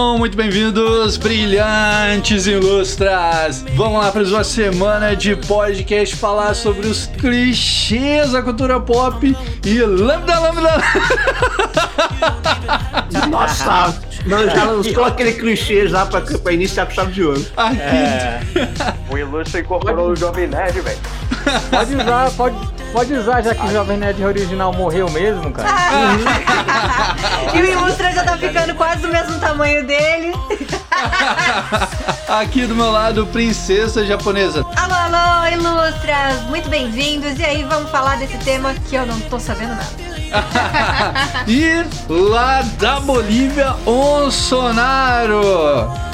[0.00, 3.62] Sejam muito bem-vindos, brilhantes ilustras!
[3.74, 9.80] Vamos lá para uma semana de podcast falar sobre os clichês da cultura pop e
[9.82, 10.82] lambda lambda!
[13.28, 13.94] Nossa,
[14.24, 17.46] não, já lançou aquele clichê já pra, pra iniciar com chave de ouro.
[17.54, 18.40] Aqui, É,
[19.10, 20.98] o Ilustre incorporou o Jovem Nerd, velho.
[21.70, 22.56] Pode usar, pode,
[22.92, 25.70] pode usar, já que o Jovem Nerd original morreu mesmo, cara.
[27.54, 30.32] E o Ilustra já tá ficando quase do mesmo tamanho dele.
[32.28, 34.64] aqui do meu lado, princesa japonesa.
[34.76, 36.42] Alô, alô, Ilustras!
[36.48, 37.38] Muito bem-vindos.
[37.38, 40.10] E aí, vamos falar desse tema que eu não tô sabendo nada.
[41.48, 45.40] E lá da Bolívia, Onsonaro.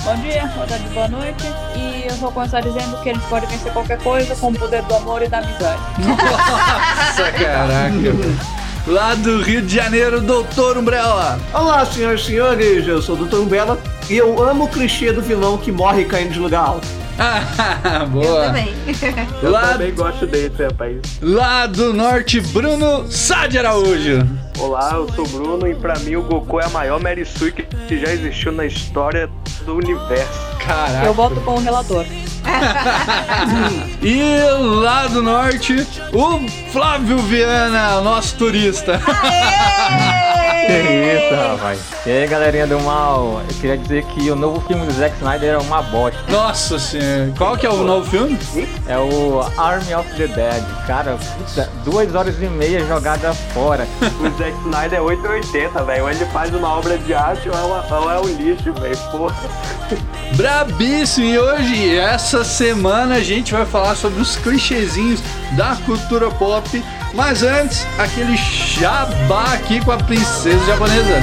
[0.02, 1.44] Bom dia, boa tarde, boa noite.
[1.76, 4.82] E eu vou começar dizendo que a gente pode vencer qualquer coisa com o poder
[4.82, 5.80] do amor e da amizade.
[5.98, 8.56] Nossa, caraca.
[8.86, 11.40] Lá do Rio de Janeiro, Doutor Umbrella.
[11.52, 13.38] Olá, senhoras e senhores, eu sou o Dr.
[13.38, 16.86] Umbrella e eu amo o clichê do vilão que morre caindo de lugar alto.
[18.00, 18.44] Eu Boa.
[18.44, 18.74] também.
[19.42, 20.98] Eu Lá, também gosto desse, rapaz.
[21.22, 24.28] lá do norte, Bruno Sá de Araújo.
[24.58, 27.52] Olá, eu sou o Bruno e pra mim o Goku é a maior Mary Sue
[27.52, 29.28] que já existiu na história
[29.64, 30.55] do universo.
[30.66, 31.06] Caraca.
[31.06, 32.04] Eu volto com o relator.
[34.02, 34.40] E
[34.80, 39.00] lá do norte, o Flávio Viana, nosso turista.
[40.66, 41.80] Que isso, rapaz.
[42.06, 45.54] E aí, galerinha do mal, eu queria dizer que o novo filme do Zack Snyder
[45.54, 46.18] é uma bosta.
[46.28, 47.32] Nossa senhora.
[47.36, 48.38] Qual que é o novo filme?
[48.86, 50.62] É o Army of the Dead.
[50.86, 53.86] Cara, puta, duas horas e meia jogada fora.
[54.20, 56.04] O Zack Snyder é 880, velho.
[56.04, 58.96] Ou ele faz uma obra de arte ou é, uma- ou é um lixo, velho.
[59.10, 59.36] Porra.
[60.34, 61.26] Brabíssimo!
[61.26, 65.20] E hoje, essa semana, a gente vai falar sobre os clichêzinhos
[65.56, 66.82] da cultura pop.
[67.16, 71.14] Mas antes, aquele jabá aqui com a princesa japonesa.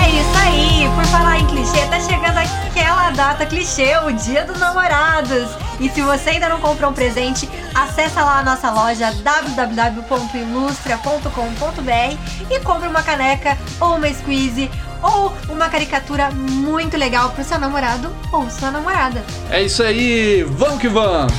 [0.00, 0.88] É isso aí.
[0.94, 5.48] Por falar em clichê, tá chegando aquela data clichê, o Dia dos Namorados.
[5.80, 12.16] E se você ainda não comprou um presente, acessa lá a nossa loja www.ilustra.com.br
[12.48, 14.70] e compre uma caneca ou uma squeeze
[15.02, 19.24] ou uma caricatura muito legal pro seu namorado ou sua namorada.
[19.50, 21.32] É isso aí, vamos que vamos!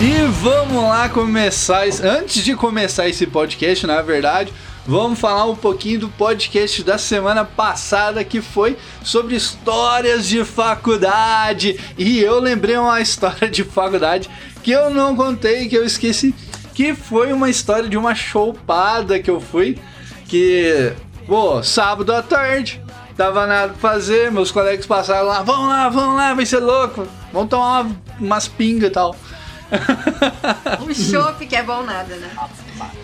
[0.00, 1.84] E vamos lá começar.
[2.02, 4.52] Antes de começar esse podcast, na verdade,
[4.86, 11.80] vamos falar um pouquinho do podcast da semana passada que foi sobre histórias de faculdade.
[11.96, 14.28] E eu lembrei uma história de faculdade
[14.62, 16.34] que eu não contei, que eu esqueci,
[16.74, 19.78] que foi uma história de uma chopada que eu fui,
[20.26, 20.92] que,
[21.26, 22.82] pô, sábado à tarde,
[23.16, 27.06] tava nada pra fazer, meus colegas passaram lá, vamos lá, vamos lá, vai ser louco,
[27.32, 29.14] vamos tomar uma- umas pingas e tal.
[30.86, 32.30] Um chopp que é bom nada, né?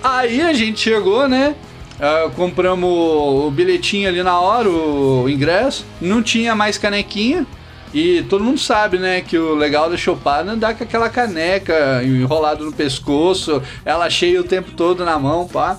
[0.03, 1.55] Aí a gente chegou, né?
[2.01, 5.85] ah, compramos o bilhetinho ali na hora, o, ingresso.
[6.01, 7.47] Não tinha mais canequinha.
[7.93, 12.03] E todo mundo sabe, né, que o legal da chopada é andar com aquela caneca
[12.05, 15.79] enrolado no pescoço, ela cheia o tempo todo na mão, pá.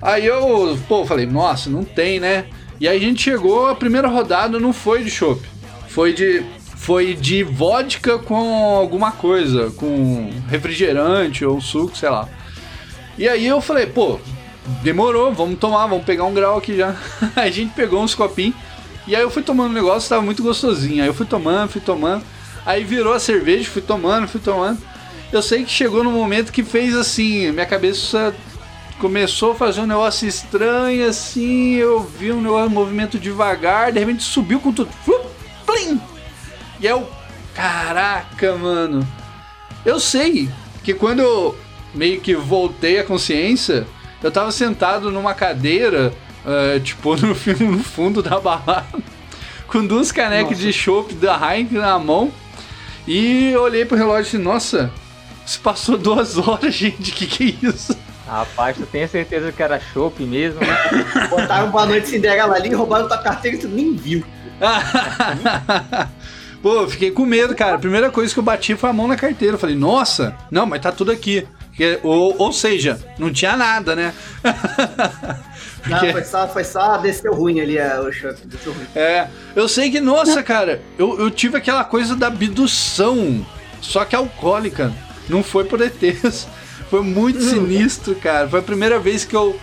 [0.00, 2.46] Aí eu, pô, falei, nossa, não tem, né?
[2.78, 5.42] E aí a gente chegou, a primeira rodada não foi de chopp.
[5.88, 6.42] Foi de
[6.76, 12.26] foi de vodka com alguma coisa, com refrigerante ou suco, sei lá.
[13.18, 14.18] E aí eu falei, pô,
[14.82, 16.96] demorou, vamos tomar, vamos pegar um grau aqui já.
[17.36, 18.56] A gente pegou uns copinhos.
[19.06, 21.02] E aí eu fui tomando um negócio, tava muito gostosinho.
[21.02, 22.24] Aí eu fui tomando, fui tomando.
[22.64, 24.78] Aí virou a cerveja, fui tomando, fui tomando.
[25.32, 28.34] Eu sei que chegou no momento que fez assim, minha cabeça
[28.98, 33.98] começou a fazer um negócio estranho assim, eu vi um negócio, um movimento devagar, de
[33.98, 34.90] repente subiu com tudo.
[35.04, 35.24] Flup,
[35.64, 36.00] plim!
[36.80, 37.08] E eu,
[37.54, 39.06] caraca, mano.
[39.84, 40.50] Eu sei
[40.82, 41.56] que quando eu
[41.94, 43.86] meio que voltei à consciência,
[44.22, 46.12] eu tava sentado numa cadeira,
[46.46, 48.86] eh, tipo, no, no fundo da balada,
[49.66, 52.32] com duas canecas de chopp da Heineken na mão,
[53.06, 54.90] e eu olhei pro relógio e disse, nossa,
[55.46, 57.96] se passou duas horas, gente, que que é isso?
[58.26, 60.60] Rapaz, tu tem certeza que era chopp mesmo?
[61.28, 64.24] Botaram boa noite Cinderela ali, roubaram tua carteira e tu nem viu.
[66.62, 67.74] Pô, fiquei com medo, cara.
[67.74, 69.54] A primeira coisa que eu bati foi a mão na carteira.
[69.54, 71.44] Eu falei, nossa, não, mas tá tudo aqui.
[72.02, 74.12] Ou, ou seja, não tinha nada, né?
[75.86, 78.42] Não, Porque- foi só, foi só desceu ruim ali é, o choque.
[78.94, 83.44] É, eu sei que, nossa, cara, eu, eu tive aquela coisa da abdução,
[83.80, 84.92] só que alcoólica.
[85.28, 86.46] Não foi por ETs.
[86.90, 88.48] Foi muito sinistro, cara.
[88.48, 89.56] Foi a primeira vez que eu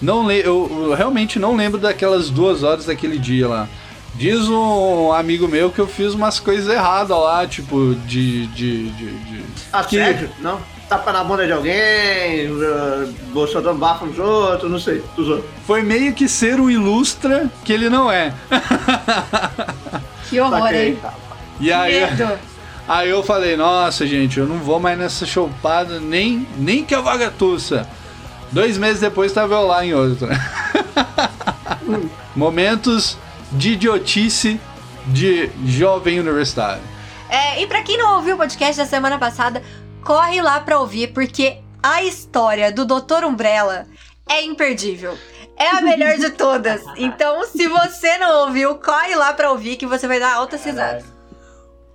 [0.00, 3.68] não le eu, eu realmente não lembro daquelas duas horas daquele dia lá.
[4.14, 8.46] Diz um amigo meu que eu fiz umas coisas erradas lá, tipo, de.
[8.46, 10.30] de, de, de- Assédio?
[10.38, 10.58] Não?
[10.90, 15.00] Tapa na bunda de alguém, uh, você dando bafo nos outros, não sei.
[15.14, 15.48] Dos outros.
[15.64, 18.34] Foi meio que ser um ilustra que ele não é.
[20.28, 20.88] Que horror, Saquei.
[20.88, 20.98] hein?
[21.60, 22.38] E aí, Medo.
[22.88, 27.00] aí eu falei, nossa, gente, eu não vou mais nessa chopada, nem, nem que a
[27.00, 27.88] vaga tussa.
[28.50, 30.28] Dois meses depois tava eu lá em outra.
[32.34, 33.16] Momentos
[33.52, 34.60] de idiotice
[35.06, 36.82] de jovem universitário.
[37.28, 39.62] É, e pra quem não ouviu o podcast da semana passada,
[40.04, 43.24] corre lá pra ouvir, porque a história do Dr.
[43.24, 43.86] Umbrella
[44.28, 45.16] é imperdível.
[45.56, 46.82] É a melhor de todas.
[46.96, 51.04] Então, se você não ouviu, corre lá pra ouvir que você vai dar altas risadas.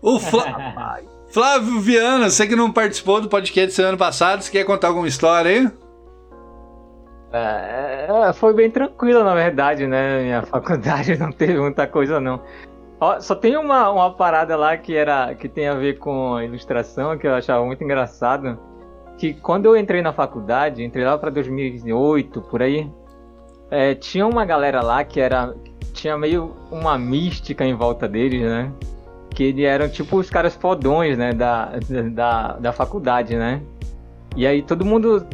[0.02, 1.00] O Flá-
[1.31, 5.52] Flávio Viana, você que não participou do podcast semana passada, você quer contar alguma história
[5.52, 5.72] aí?
[7.34, 10.22] É, é, foi bem tranquila, na verdade, né?
[10.22, 12.42] Minha faculdade não teve muita coisa, não.
[13.00, 17.18] Ó, só tem uma, uma parada lá que era que tem a ver com ilustração,
[17.18, 18.57] que eu achava muito engraçado.
[19.18, 22.89] Que quando eu entrei na faculdade, entrei lá para 2008, por aí,
[23.71, 25.56] é, tinha uma galera lá que era.
[25.94, 28.71] Tinha meio uma mística em volta deles, né?
[29.30, 31.33] Que eles eram tipo os caras fodões, né?
[31.33, 31.71] Da,
[32.13, 33.62] da, da faculdade, né?
[34.36, 35.25] E aí todo mundo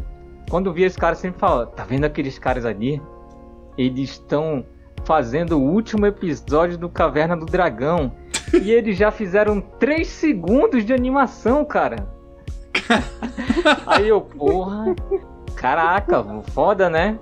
[0.52, 3.02] quando via esse cara sempre fala, tá vendo aqueles caras ali?
[3.78, 4.66] Eles estão
[5.06, 8.12] fazendo o último episódio do Caverna do Dragão.
[8.54, 12.08] e eles já fizeram 3 segundos de animação, cara.
[13.86, 14.96] Aí eu, porra,
[15.56, 17.20] caraca, foda, né?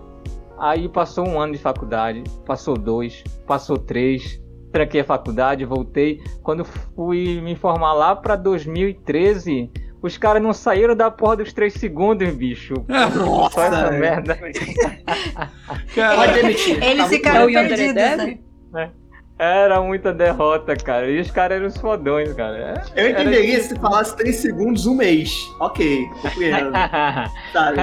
[0.58, 4.42] Aí passou um ano de faculdade, passou dois, passou três,
[4.72, 6.22] tranquei a faculdade, voltei.
[6.44, 11.74] Quando fui me formar lá pra 2013, os caras não saíram da porra dos três
[11.74, 12.74] segundos, bicho.
[13.52, 14.38] Só essa Nossa, merda.
[15.96, 16.84] Cara, Pode demitir.
[16.84, 18.40] Eles Tá ficaram É perdidos,
[18.72, 18.92] né?
[19.38, 21.10] Era muita derrota, cara.
[21.10, 22.84] E os caras eram os fodões, cara.
[22.96, 25.32] Eu Era- entenderia se falasse 3 segundos um mês.
[25.62, 26.72] Ok, compreendo.
[27.54, 27.78] Sabe?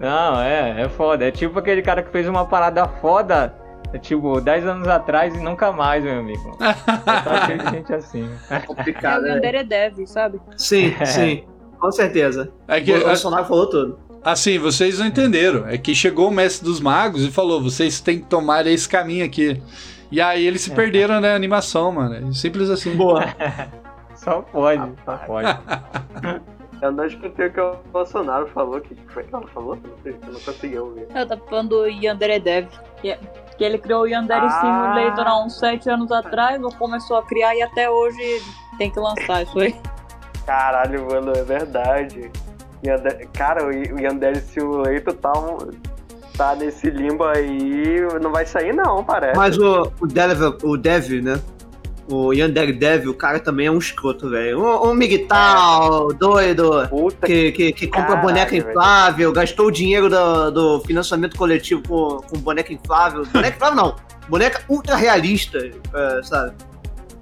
[0.00, 1.26] Não, é, é foda.
[1.28, 3.54] É tipo aquele cara que fez uma parada foda,
[3.92, 6.56] é tipo, 10 anos atrás e nunca mais, meu amigo.
[7.04, 8.28] Tá cheio de gente assim.
[8.50, 9.34] É Complicado, o né?
[9.34, 10.40] Yandere Dev, sabe?
[10.56, 11.44] Sim, sim.
[11.78, 12.52] Com certeza.
[12.66, 13.98] é que, o Bolsonaro falou tudo.
[14.24, 15.66] assim, vocês não entenderam.
[15.66, 19.24] É que chegou o mestre dos magos e falou: vocês têm que tomar esse caminho
[19.24, 19.62] aqui.
[20.10, 22.28] E aí eles se perderam na animação, mano.
[22.28, 22.96] É Simples assim.
[22.96, 23.24] Boa.
[24.16, 25.48] Só pode, só pode.
[26.82, 28.78] Eu não escutei o que o Bolsonaro falou.
[28.78, 29.78] O que foi que ela falou?
[30.04, 31.06] Eu não, consegui ouvir.
[31.14, 32.66] Eu tava falando do Yandere Dev.
[33.00, 33.20] Que, é-
[33.58, 34.60] que ele criou o Yandere Ah.
[34.60, 38.40] Simulator há uns 7 anos atrás, ou começou a criar e até hoje
[38.78, 39.74] tem que lançar isso aí.
[40.46, 42.30] Caralho, mano, é verdade.
[42.86, 45.58] Yandere- Cara, o o Yandere Simulator tá, um-
[46.36, 48.00] tá nesse limbo aí.
[48.22, 49.36] Não vai sair, não, parece.
[49.36, 51.40] Mas o, o Dev, o Dev, né?
[52.10, 54.62] O Yandere Dev, o cara também é um escroto, velho.
[54.62, 58.70] Um, um migtal, doido, Puta que, que, que compra Caralho, boneca velho.
[58.70, 63.26] inflável, gastou o dinheiro do, do financiamento coletivo com, com boneca inflável.
[63.26, 63.96] Boneca inflável não,
[64.26, 66.54] boneca ultra realista, é, sabe?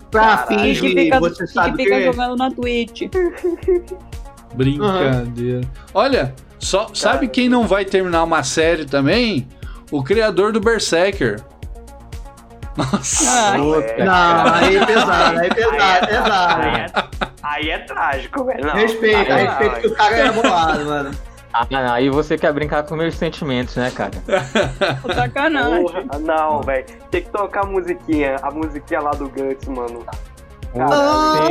[0.08, 0.60] Pra Caralho.
[0.60, 2.04] fins E que fica, você e sabe que fica que...
[2.04, 3.02] jogando na Twitch.
[4.54, 5.62] Brincadeira.
[5.92, 9.48] Olha, só, sabe quem não vai terminar uma série também?
[9.90, 11.40] O criador do Berserker.
[12.76, 13.30] Nossa.
[13.30, 16.62] Ah, Não, aí é pesado, aí é pesado, pesado.
[16.62, 16.86] Aí é,
[17.42, 18.66] aí é trágico, velho.
[18.66, 21.10] Não, Respeita, aí- respeita que o cara é bolado, mano.
[21.52, 24.10] Ah, aí você quer brincar com meus sentimentos, né, cara?
[25.14, 25.82] sacanagem.
[25.82, 26.84] Porra, não, velho.
[27.10, 30.04] Tem que tocar a musiquinha, a musiquinha lá do Guts, mano.
[30.74, 31.48] Sim,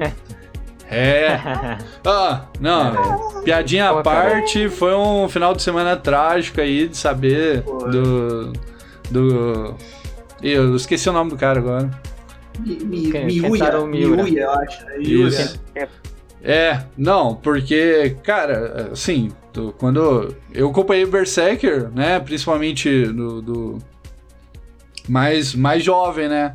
[0.00, 0.14] merece.
[0.90, 1.38] É.
[2.06, 3.42] Ah, não.
[3.44, 8.52] Piadinha à parte, foi um final de semana trágico aí de saber do.
[9.10, 9.74] Do.
[10.42, 11.90] Ih, Eu esqueci o nome do cara agora.
[12.60, 13.84] Mi- mi- Ken- Miura.
[13.86, 14.84] Miuya, eu acho.
[14.84, 14.98] né?
[14.98, 15.58] Isso.
[15.74, 15.88] Miuya.
[16.42, 23.78] É, não, porque, cara, assim, tô- quando eu acompanhei o Berserker, né, principalmente do, do
[25.08, 26.52] mais, mais jovem, né,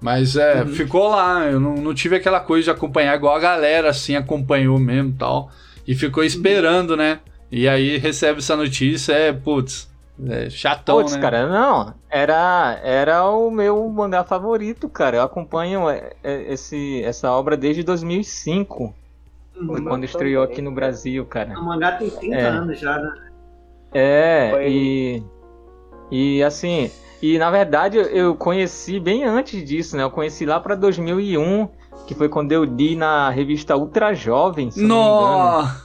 [0.00, 3.90] mas é, ficou lá, eu não, não tive aquela coisa de acompanhar igual a galera,
[3.90, 5.50] assim, acompanhou mesmo e tal,
[5.86, 7.18] e ficou esperando, né,
[7.50, 9.89] e aí recebe essa notícia, é, putz,
[10.28, 11.20] é chatão, Putz, né.
[11.20, 11.94] cara, não.
[12.08, 15.18] Era, era o meu mangá favorito, cara.
[15.18, 18.94] Eu acompanho é, é, esse, essa obra desde 2005.
[19.66, 21.58] Foi quando estreou aqui no Brasil, cara.
[21.58, 22.46] O mangá tem 30 É.
[22.46, 23.12] anos já, né?
[23.92, 25.22] É, Foi- e.
[26.10, 26.90] E assim.
[27.22, 30.02] E na verdade eu- conheci bem antes disso, né?
[30.02, 31.68] Eu conheci lá pra 2001,
[32.06, 35.82] que foi quando eu li na revista Ultra Jovem, se não me engano, Nossa!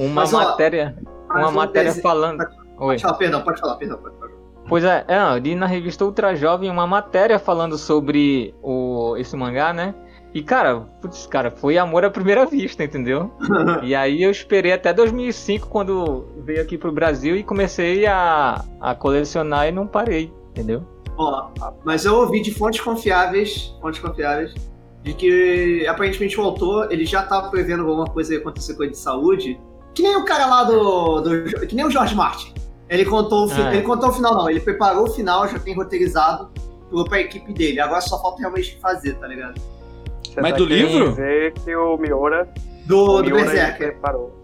[0.00, 0.96] uma Mas, ó, matéria.
[1.28, 2.44] mas Uma matéria falando.
[2.78, 2.86] Oi.
[2.94, 4.32] Pode falar, perdão, pode falar, perdão, pode falar.
[4.68, 9.36] Pois é, é, eu li na revista Ultra Jovem uma matéria falando sobre o, esse
[9.36, 9.94] mangá, né?
[10.32, 13.30] E, cara, putz, cara, foi amor à primeira vista, entendeu?
[13.84, 18.94] e aí eu esperei até 2005, quando veio aqui pro Brasil, e comecei a, a
[18.94, 20.82] colecionar e não parei, entendeu?
[21.16, 21.50] Ó,
[21.84, 24.52] mas eu ouvi de fontes confiáveis, fontes confiáveis,
[25.04, 28.92] de que aparentemente o autor ele já tava prevendo alguma coisa ia acontecer com ele
[28.92, 29.60] de saúde.
[29.94, 31.20] Que nem o cara lá do.
[31.20, 32.52] do- que nem o George Martin.
[32.88, 33.74] Ele contou, o fi- Ah, é.
[33.76, 34.50] ele contou o final, não.
[34.50, 36.50] Ele preparou o final, já tem roteirizado
[36.88, 37.80] pro- pra equipe dele.
[37.80, 39.60] Agora só falta realmente fazer, tá ligado?
[40.24, 41.10] Você Mas tá do livro?
[41.10, 42.48] dizer que o Miura,
[42.86, 43.96] Do, o do Miura Berserker.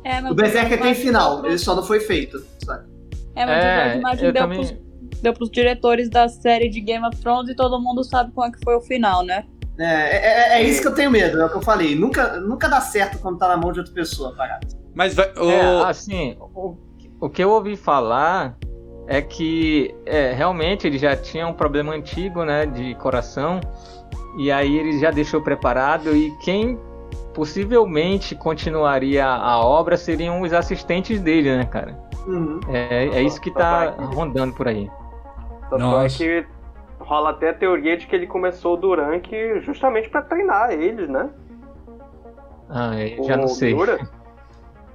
[0.05, 2.89] É, O Berserker tem final, ele só não foi feito, sabe?
[3.37, 7.17] É, mas É, eu deu, também- pros, deu pros diretores da série de Game of
[7.21, 9.45] Thrones e todo mundo sabe qual é que foi o final, né?
[9.79, 11.95] É, é, é- é isso que eu tenho medo, é o que eu falei.
[11.95, 14.67] Nunca, nunca dá certo quando tá na mão de outra pessoa, parada.
[14.95, 15.31] Mas vai.
[15.37, 16.77] o- É, assim, o,
[17.21, 18.57] o que eu ouvi falar
[19.07, 23.61] é que é, realmente ele já tinha um problema antigo, né, de coração,
[24.39, 26.79] e aí ele já deixou preparado, e quem
[27.35, 31.99] possivelmente continuaria a obra seriam os assistentes dele, né, cara?
[32.27, 32.61] Uhum.
[32.69, 34.91] É, é isso que tá rondando por aí.
[35.69, 36.23] Tanto Nossa.
[36.23, 36.47] é que
[37.01, 39.31] rola até a teoria de que ele começou o Durank
[39.63, 41.29] justamente pra treinar eles, né?
[42.69, 43.75] Ah, eu O já não sei.
[43.75, 43.99] Miura,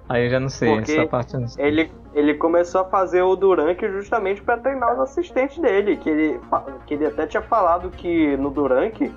[0.07, 1.65] Aí eu já não sei, Porque essa parte eu não sei.
[1.65, 5.97] ele, ele começou a fazer o Durank justamente pra treinar os assistentes dele.
[5.97, 6.39] Que ele,
[6.85, 9.12] que ele até tinha falado que no Durank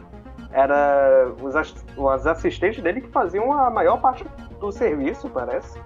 [0.50, 4.24] era os, as- os assistentes dele que faziam a maior parte
[4.58, 5.78] do serviço, parece.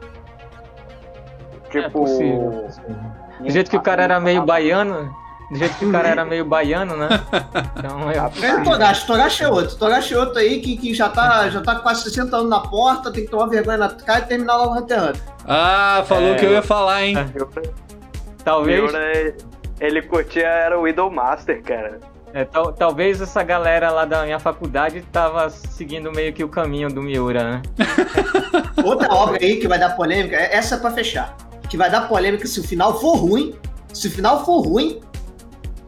[1.75, 1.91] É Tipo.
[2.01, 2.97] possível, é possível.
[3.41, 5.13] Do jeito que o cara era meio baiano,
[5.53, 7.09] do jeito que o cara era meio baiano, né?
[7.77, 9.77] Então é É o Togashi, Togashi é outro.
[9.77, 12.61] Togashi é outro aí que, que já, tá, já tá com quase 60 anos na
[12.61, 15.23] porta, tem que tomar vergonha na cara e terminar logo o Hunter x Hunter.
[15.47, 17.17] Ah, falou É, que eu ia falar, hein?
[18.45, 19.35] talvez, Miura,
[19.81, 21.99] ele curtia era o Idolmaster, cara.
[22.33, 26.89] é, tal- talvez essa galera lá da minha faculdade tava seguindo meio que o caminho
[26.89, 27.63] do Miura, né?
[28.85, 31.37] Outra obra aí que vai dar polêmica, é- essa é pra fechar.
[31.69, 33.55] Que vai dar polêmica se o final for ruim.
[33.93, 35.01] Se o final for ruim,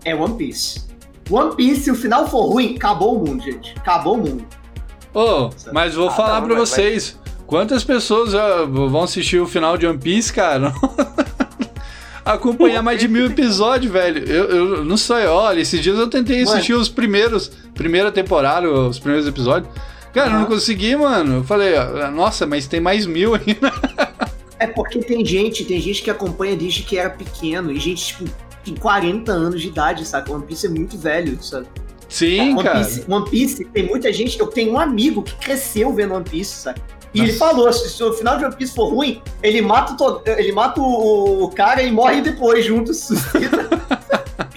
[0.05, 0.83] é One Piece.
[1.31, 3.73] One Piece, se o final for ruim, acabou o mundo, gente.
[3.77, 4.45] Acabou o mundo.
[5.15, 7.19] Ô, mas vou Ah, falar não, pra mas- vocês.
[7.47, 8.33] Quantas pessoas
[8.69, 10.73] vão assistir o final de One Piece, cara?
[12.25, 14.25] Acompanhar mais de mil episódios, velho.
[14.27, 14.45] Eu,
[14.79, 16.53] eu não sei, olha, esses dias eu tentei Mano.
[16.53, 19.71] assistir os primeiros, primeira temporada, os primeiros episódios.
[20.13, 21.37] Cara, eu não consegui, mano.
[21.39, 21.75] Eu falei,
[22.15, 23.73] nossa, mas tem mais mil ainda.
[24.57, 27.73] É porque tem gente, tem gente que acompanha desde que era pequeno.
[27.73, 28.25] E gente, tipo,
[28.64, 30.33] tem 40 anos de idade, sabe?
[30.33, 31.66] One Piece é muito velho, sabe?
[32.09, 32.78] Sim, One cara.
[32.78, 34.38] Piece, One Piece, tem muita gente.
[34.38, 36.80] Eu tenho um amigo que cresceu vendo One Piece, sabe?
[37.12, 37.38] E ele Nossa.
[37.38, 41.50] falou: se, o final de One Piece for ruim, ele mata o, ele mata o,
[41.54, 42.92] cara e morre depois junto.
[42.94, 43.68] suscita.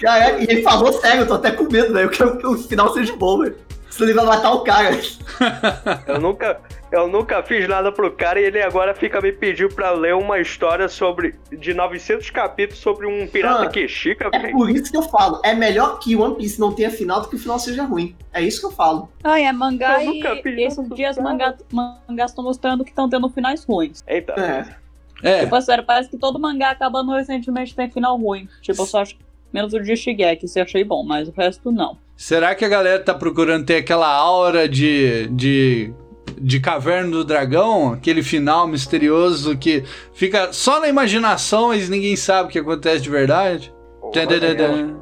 [0.00, 2.06] Caraca, e ele falou sério, eu tô até com medo, velho.
[2.06, 3.56] Eu quero que o final seja bom, velho.
[3.98, 4.90] Senão ele vai matar o cara.
[6.06, 9.90] Eu nunca, eu nunca fiz nada pro cara e ele agora fica me pedindo pra
[9.90, 14.52] ler uma história sobre de 900 capítulos sobre um pirata Ah, que chica, É velho.
[14.56, 17.36] por isso que eu falo: é melhor que One Piece não tenha final do que
[17.36, 18.16] o final seja ruim.
[18.32, 19.08] É isso que eu falo.
[19.22, 23.08] Ai, é mangá Eu e nunca fiz esses dias mangá, mangás estão mostrando que estão
[23.08, 24.02] tendo finais ruins.
[24.06, 24.32] Eita.
[24.34, 24.88] É.
[25.22, 28.48] É, Tipo, sério, parece que todo mangá acabando recentemente tem final ruim.
[28.62, 29.16] Tipo, eu só acho
[29.52, 31.98] menos o de Shigeki, se achei bom, mas o resto não.
[32.18, 35.94] Será que a galera tá procurando ter aquela aura de, de,
[36.36, 37.92] de Caverna do Dragão?
[37.92, 43.08] Aquele final misterioso que fica só na imaginação, mas ninguém sabe o que acontece de
[43.08, 43.72] verdade?
[44.12, 44.96] Tadadadã.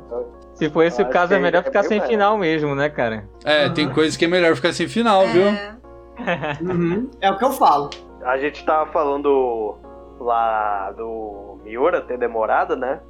[0.55, 3.29] Se for esse o caso, é melhor é ficar sem final mesmo, né, cara?
[3.45, 5.49] É, tem coisas que é melhor ficar sem final, viu?
[5.49, 5.77] É.
[6.63, 7.11] Uhum.
[7.21, 7.91] É o que eu falo.
[8.25, 9.77] A gente tava falando
[10.19, 13.01] lá do Miura ter demorado, né?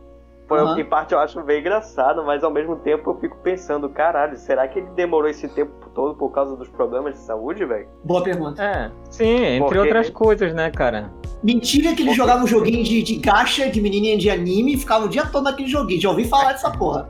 [0.49, 0.79] Foi Aham.
[0.79, 4.69] em parte eu acho bem engraçado, mas ao mesmo tempo eu fico pensando, caralho, será
[4.69, 7.89] que ele demorou esse tempo todo por causa dos problemas de saúde, velho?
[8.05, 8.63] Boa pergunta.
[8.63, 11.11] É, sim, entre Porque- outras coisas, né, cara?
[11.43, 15.05] Mentira que ele jogava um joguinho de, de gacha, de menininha de anime e ficava
[15.07, 16.01] o dia todo naquele joguinho.
[16.01, 17.09] Já ouvi falar dessa porra.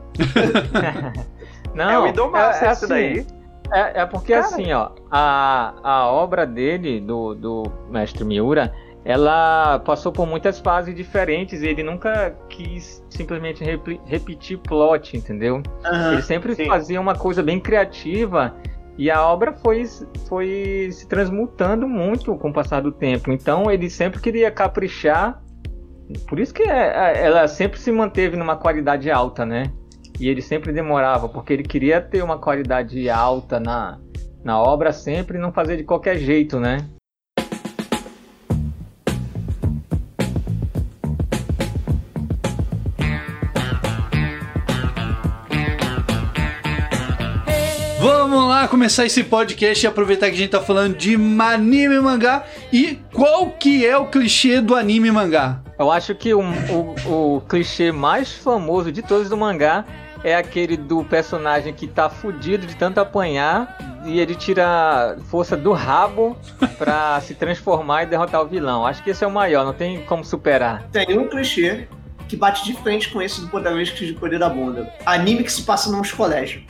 [1.73, 3.27] Não, é o é, é esse assim, daí.
[3.71, 4.45] É, é porque Cara.
[4.45, 8.73] assim, ó, a, a obra dele, do, do mestre Miura,
[9.07, 15.63] ela passou por muitas fases diferentes e ele nunca quis simplesmente repli- repetir plot, entendeu?
[15.85, 16.11] Aham.
[16.11, 16.65] Ele sempre sim.
[16.65, 18.53] fazia uma coisa bem criativa
[18.97, 19.85] e a obra foi,
[20.27, 23.31] foi se transmutando muito com o passar do tempo.
[23.31, 25.41] Então ele sempre queria caprichar.
[26.27, 29.71] Por isso que é- é- ela sempre se manteve numa qualidade alta, né?
[30.19, 33.99] E ele sempre demorava, porque ele queria ter uma qualidade alta na,
[34.43, 36.79] na obra sempre e não fazer de qualquer jeito, né?
[48.35, 52.45] Lá começar esse podcast e aproveitar que a gente tá falando de anime e mangá.
[52.71, 55.61] E qual que é o clichê do anime e mangá?
[55.79, 59.85] Eu acho que o, o, o clichê mais famoso de todos do mangá
[60.23, 65.71] é aquele do personagem que tá fudido de tanto apanhar e ele tira força do
[65.71, 66.35] rabo
[66.77, 68.85] pra se transformar e derrotar o vilão.
[68.85, 70.87] Acho que esse é o maior, não tem como superar.
[70.91, 71.87] Tem um clichê
[72.27, 74.91] que bate de frente com esse do protagonista de poder da bunda.
[75.05, 76.63] Anime que se passa nos colégios.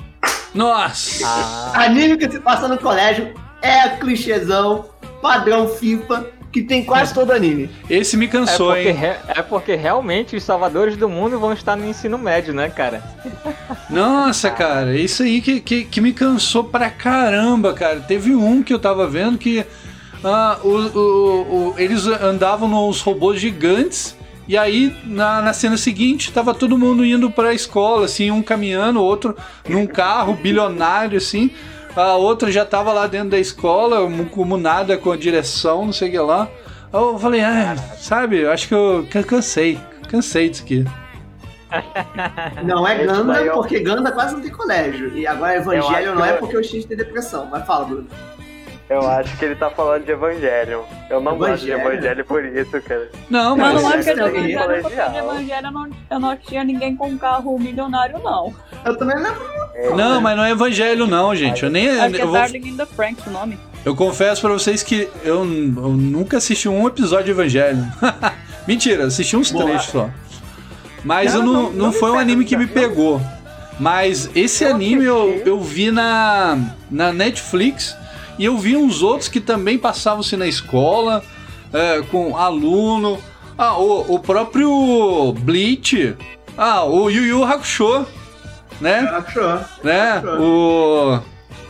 [0.58, 1.26] Nossa!
[1.26, 4.86] Ah, Anime que se passa no colégio é clichêzão,
[5.22, 7.70] padrão FIFA, que tem quase todo anime.
[7.90, 8.96] Esse me é, cansou, porque hein?
[8.96, 13.04] re- é porque realmente os salvadores do mundo vão estar no ensino médio, né, cara?
[13.90, 18.00] Nossa, cara, isso aí que, que, que me cansou pra caramba, cara.
[18.00, 19.64] Teve um que eu tava vendo que
[20.24, 24.17] ah, o, o- o- eles andavam nos robôs gigantes.
[24.48, 29.02] E aí, na, na cena seguinte, tava todo mundo indo pra escola, assim, um caminhando,
[29.04, 29.36] outro
[29.68, 31.52] num carro bilionário, assim.
[31.96, 33.98] A outra já tava lá dentro da escola,
[34.32, 36.48] comunada com a direção, não sei o que lá.
[36.94, 39.78] Aí Eu falei, ah, sabe, acho que eu can- cansei.
[40.08, 40.86] Cansei disso aqui.
[42.64, 45.18] Não é Ganda, é porque Ganda quase não tem colégio.
[45.18, 47.46] E agora Evangelho não é que- porque o X tem depressão.
[47.52, 48.08] Mas fala, Bruno.
[48.90, 50.82] Eu acho que ele tá falando de Evangelion.
[51.10, 51.94] Eu não gosto de Evangelho?
[51.96, 53.10] Evangelho por isso, cara.
[53.30, 56.20] Não, Mas não é que Mas de é Evangelho, porque de Evangelho eu não, eu
[56.20, 58.54] não tinha ninguém com um carro milionário, não.
[58.86, 59.58] Eu também lembro.
[59.96, 61.64] Não, mas não é evangelho, não, gente.
[61.64, 61.90] Eu nem.
[62.00, 63.60] Acho que é Eu, vou- Darling in the Franks o nome.
[63.86, 67.86] eu confesso pra vocês que eu, eu nunca assisti um episódio de Evangelho.
[68.68, 69.66] Mentira, assisti uns Boa.
[69.66, 70.10] trechos só.
[71.04, 72.74] Mas Não, eu não, não- não, não foi um anime que me não.
[72.74, 73.22] pegou.
[73.80, 76.58] Mas esse Eu anime eu, eu vi na,
[76.90, 77.96] na Netflix
[78.38, 81.24] e eu vi uns outros que também passavam-se na escola,
[81.74, 83.20] é, com aluno.
[83.58, 86.16] Ah, o, o próprio Bleach.
[86.58, 88.06] Ah, o Yu Yu Hakusho.
[88.80, 89.00] Né?
[89.00, 89.60] Achou.
[89.84, 90.22] Né?
[90.40, 91.20] O.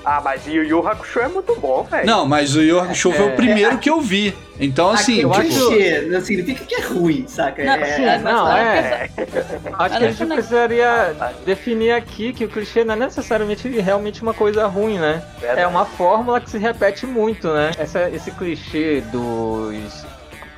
[0.09, 2.05] Ah, mas Yu Yu Hakusho é muito bom, velho.
[2.05, 3.35] Não, mas o Yu Hakusho foi o É.
[3.35, 4.33] primeiro que eu vi.
[4.57, 7.61] Então, assim, Aqui, eu o acho- clichê não significa que é ruim, saca?
[7.65, 9.09] Não, é, sim, é- Não, é.
[9.77, 11.15] Acho que a gente precisaria
[11.45, 15.21] definir aqui que o clichê não é necessariamente realmente uma coisa ruim, né?
[15.41, 15.59] Verdade.
[15.61, 17.71] É uma fórmula que se repete muito, né?
[17.77, 20.05] Essa, esse clichê dos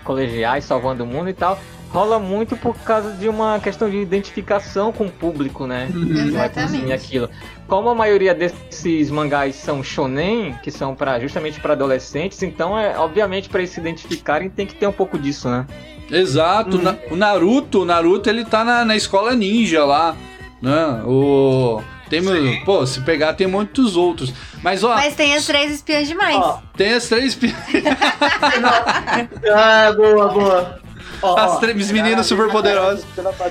[0.03, 1.59] colegiais salvando o mundo e tal
[1.91, 5.87] rola muito por causa de uma questão de identificação com o público, né?
[5.91, 6.93] Consumir Exatamente.
[6.93, 7.27] aquilo.
[7.69, 12.97] Como a maioria desses mangás são shonen, que são para justamente para adolescentes, então é
[12.97, 15.65] obviamente para eles se identificarem tem que ter um pouco disso, né?
[16.11, 16.77] exato.
[16.77, 16.81] Uhum.
[16.83, 20.15] Na- O Naruto, o Naruto, ele tá na, na escola ninja lá,
[20.61, 21.03] né?
[21.05, 21.79] O...
[22.09, 22.23] Tem,
[22.65, 24.33] pô, se pegar tem muitos outros.
[24.63, 26.37] Mas, ó, Mas tem as três espiãs demais.
[26.37, 27.35] Ó, tem as três...
[27.35, 27.53] pi-
[29.53, 30.79] ah, boa, boa.
[31.21, 33.05] Ó, As ó, três meninas super poderosas.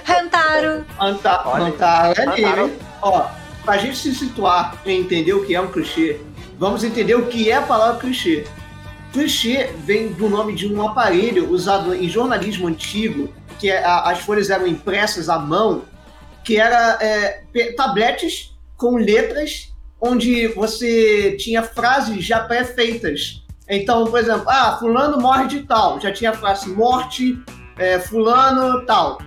[0.09, 0.85] Hantaro.
[1.01, 1.67] Anta- Olha.
[1.67, 2.45] Antaro é anime.
[2.49, 2.71] Antaro.
[3.69, 6.19] Ó, pra gente se situar e entender o que é um clichê,
[6.59, 8.47] vamos entender o que é a palavra clichê.
[9.13, 14.21] Clichê vem do nome de um aparelho usado em jornalismo antigo, que é, a- as
[14.21, 15.83] folhas eram impressas à mão,
[16.43, 17.43] que era é,
[17.77, 23.43] tabletes com letras onde você tinha frases já pré-feitas.
[23.69, 26.01] Então, por exemplo, ah, fulano morre de tal.
[26.01, 27.39] Já tinha a frase morte,
[27.77, 29.19] é, fulano, tal.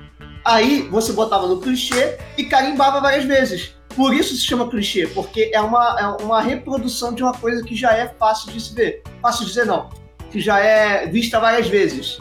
[0.43, 3.75] Aí você botava no clichê e carimbava várias vezes.
[3.95, 7.75] Por isso se chama clichê, porque é uma, é uma reprodução de uma coisa que
[7.75, 9.04] já é fácil de se ver.
[9.21, 9.89] Fácil de dizer não.
[10.32, 12.19] Que já é vista várias vezes.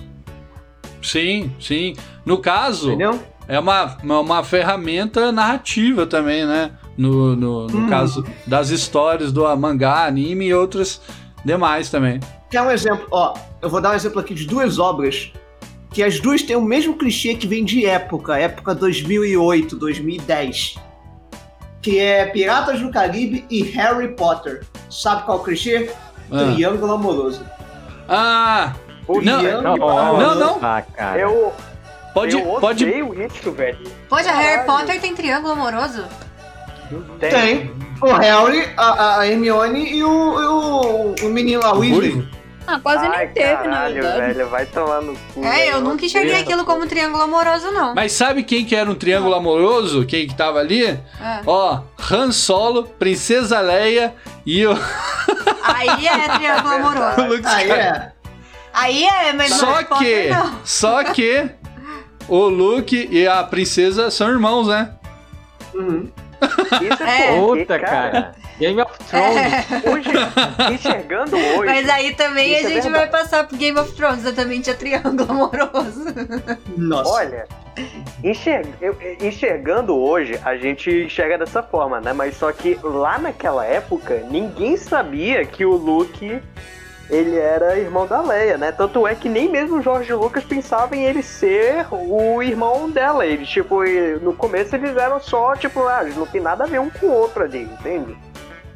[1.02, 1.96] Sim, sim.
[2.24, 3.20] No caso, Entendeu?
[3.48, 6.72] é uma, uma, uma ferramenta narrativa também, né?
[6.96, 7.88] No, no, no Hum.
[7.88, 11.00] caso das histórias do mangá, anime e outras
[11.44, 12.20] demais também.
[12.50, 13.06] Quer um exemplo?
[13.10, 15.32] Ó, eu vou dar um exemplo aqui de duas obras
[15.92, 20.74] que as duas têm o mesmo clichê que vem de época, época 2008, 2010.
[21.82, 24.62] Que é Piratas do Caribe e Harry Potter.
[24.90, 25.90] Sabe qual é o clichê?
[26.30, 27.42] Ah, Triângulo amoroso.
[28.08, 28.72] Ah,
[29.08, 30.40] Não, Triângulo Não, amoroso.
[30.40, 30.58] não.
[30.62, 31.18] Ah, cara.
[31.18, 31.52] Eu,
[32.12, 33.78] pode, eu pode, odeio isso, velho.
[34.08, 34.66] Pode, a Harry Caralho.
[34.86, 36.04] Potter tem triângulo amoroso?
[37.18, 37.70] Tem.
[38.02, 42.28] O Harry, a, a Hermione e o, o, o menino lá, o Weasley.
[42.72, 44.20] Ah, quase Ai, nem teve, na caralho, verdade.
[44.34, 45.44] velho, vai tomar no cu.
[45.44, 47.94] É, eu nunca enxerguei aquilo como triângulo amoroso, não.
[47.96, 50.06] Mas sabe quem que era um triângulo amoroso?
[50.06, 50.96] Quem que tava ali?
[51.20, 51.42] Ah.
[51.46, 51.80] Ó,
[52.10, 54.14] Han Solo, Princesa Leia
[54.46, 54.72] e o
[55.64, 57.22] Aí é triângulo amoroso.
[57.26, 58.12] Luke Aí é.
[58.72, 60.60] Aí é, mas Só Potter que, não.
[60.64, 61.50] só que
[62.28, 64.92] o Luke e a princesa são irmãos, né?
[65.74, 66.08] Uhum.
[66.82, 67.38] Isso É.
[67.38, 68.32] Puta, cara.
[68.58, 69.36] Game of Thrones.
[69.36, 69.90] É.
[69.90, 70.10] Hoje,
[70.74, 71.64] enxergando hoje.
[71.64, 72.90] Mas aí também a é gente verdade.
[72.90, 76.04] vai passar pro Game of Thrones, exatamente a triângulo amoroso.
[76.76, 77.10] Nossa.
[77.10, 77.46] Olha,
[78.22, 82.12] enxer- eu- enxergando hoje, a gente enxerga dessa forma, né?
[82.12, 86.42] Mas só que lá naquela época, ninguém sabia que o Luke
[87.10, 88.70] ele era irmão da Leia, né?
[88.70, 93.26] Tanto é que nem mesmo o Jorge Lucas pensava em ele ser o irmão dela.
[93.26, 93.82] Eles, tipo,
[94.22, 97.06] no começo eles eram só, tipo, ah, eles não tem nada a ver um com
[97.06, 98.16] o outro ali, entende?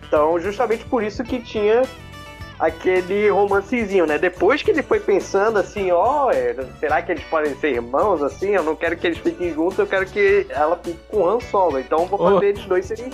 [0.06, 1.82] Então, justamente por isso que tinha
[2.58, 4.18] aquele romancezinho, né?
[4.18, 8.50] Depois que ele foi pensando assim, ó, é, será que eles podem ser irmãos assim?
[8.50, 11.40] Eu não quero que eles fiquem juntos, eu quero que ela fique com o Han
[11.40, 11.78] Solo.
[11.78, 13.10] Então eu vou fazer eles dois serem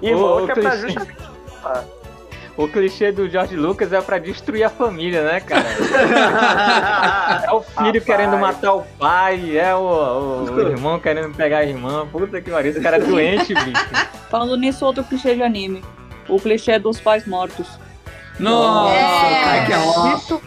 [0.00, 1.16] irmãos, Ô, que é pra justamente.
[2.62, 5.64] O clichê do George Lucas é pra destruir a família, né, cara?
[7.46, 8.04] É o filho Rapaz.
[8.04, 12.06] querendo matar o pai, é o, o- o irmão querendo pegar a irmã.
[12.06, 13.86] Puta que pariu, esse cara é doente, bicho.
[14.28, 15.82] Falando nisso, outro clichê de anime.
[16.28, 17.66] O clichê dos pais mortos.
[18.38, 19.44] Nossa, É.
[19.44, 20.14] cara, que é.
[20.16, 20.42] Isso,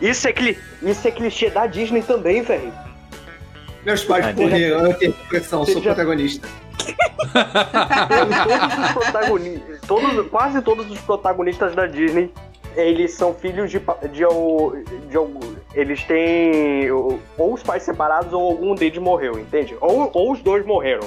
[0.00, 2.72] isso, é cli, isso é clichê da Disney também, velho.
[3.84, 6.46] Meus pais morreram, eu tenho depressão, sou já- protagonista.
[8.08, 12.30] todos os protagonistas, todos, quase todos os protagonistas da Disney,
[12.76, 15.40] eles são filhos de, de, de algum.
[15.74, 19.76] Eles têm ou os pais separados ou algum deles morreu, entende?
[19.80, 21.06] Ou, ou os dois morreram.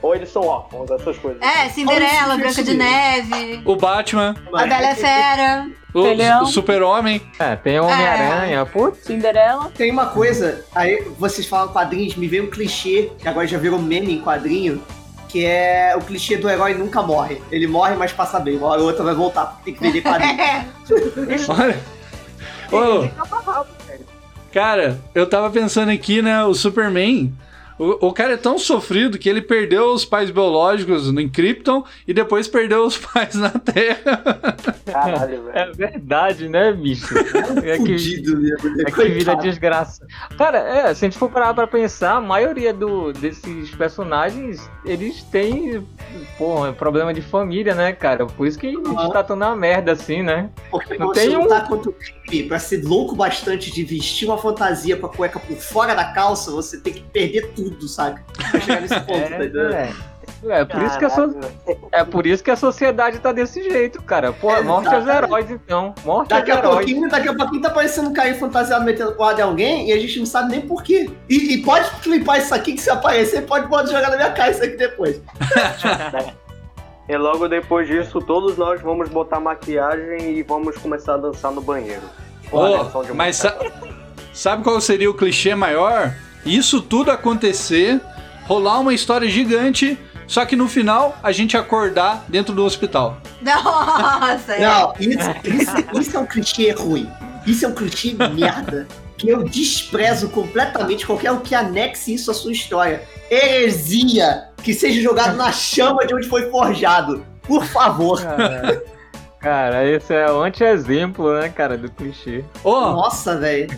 [0.00, 1.40] Ou eles são órfãos, essas coisas.
[1.40, 2.74] É, Cinderela, Branca de.
[2.74, 5.66] Neve, O Batman, a Bela é Fera.
[5.94, 7.22] o, o Super-Homem.
[7.38, 8.98] É, tem Homem-Aranha, putz.
[9.04, 9.72] Cinderela.
[9.74, 13.78] Tem uma coisa, aí vocês falam quadrinhos, me veio um clichê, que agora já virou
[13.78, 14.82] meme em quadrinho,
[15.34, 17.42] que é o clichê do herói nunca morre.
[17.50, 18.56] Ele morre, mas passa bem.
[18.56, 20.38] Uma hora ou outra vai voltar, porque tem que vender quadrinho.
[21.50, 21.80] Olha.
[22.70, 23.08] Ô,
[24.52, 26.44] cara, eu tava pensando aqui, né?
[26.44, 27.34] O Superman.
[27.78, 32.14] O, o cara é tão sofrido que ele perdeu os pais biológicos no Krypton e
[32.14, 34.22] depois perdeu os pais na Terra.
[34.84, 35.50] Caralho, velho.
[35.58, 37.06] É verdade, né, bicho?
[37.64, 38.50] É que, Fudido né?
[38.86, 40.06] é que vida desgraça.
[40.38, 45.22] Cara, é, se a gente for parar pra pensar, a maioria do, desses personagens, eles
[45.24, 45.84] têm,
[46.38, 48.26] pô, problema de família, né, cara?
[48.26, 50.50] Por isso que a gente tá tão na merda assim, né?
[50.70, 54.26] Porque Não você tem um- lutar contra o crime, pra ser louco bastante de vestir
[54.26, 58.22] uma fantasia com a cueca por fora da calça, você tem que perder tudo, saca?
[58.50, 59.72] Pra chegar nesse ponto, tá entendendo?
[59.74, 59.92] É,
[60.60, 61.34] é, por isso que a so-
[61.92, 64.32] é por isso que a sociedade tá desse jeito, cara.
[64.32, 65.94] Pô, morte aos heróis, então.
[66.04, 66.76] Morte Daqui aos a heróis.
[66.86, 70.18] pouquinho, daqui a pouquinho tá parecendo um fantasiado metendo porrada em alguém e a gente
[70.18, 71.10] não sabe nem por quê.
[71.28, 74.50] E, e pode clipar isso aqui que se aparecer, pode, pode jogar na minha cara
[74.50, 75.20] isso aqui depois.
[77.06, 81.60] E logo depois disso, todos nós vamos botar maquiagem e vamos começar a dançar no
[81.60, 82.00] banheiro.
[82.50, 83.58] Eu mas sa-
[84.32, 86.14] sabe qual seria o clichê maior?
[86.44, 88.00] Isso tudo acontecer,
[88.46, 93.18] rolar uma história gigante, só que no final a gente acordar dentro do hospital.
[93.42, 94.60] Nossa, é.
[94.60, 97.10] Não, isso, isso, isso é um clichê ruim.
[97.46, 98.86] Isso é um clichê merda.
[99.16, 103.02] Que eu desprezo completamente qualquer um que anexe isso à sua história.
[103.30, 104.48] Heresia!
[104.62, 107.24] Que seja jogado na chama de onde foi forjado.
[107.42, 108.20] Por favor.
[108.20, 108.82] Cara,
[109.38, 112.44] cara, esse é o anti-exemplo, né, cara, do clichê.
[112.64, 113.68] Ó, Nossa, velho.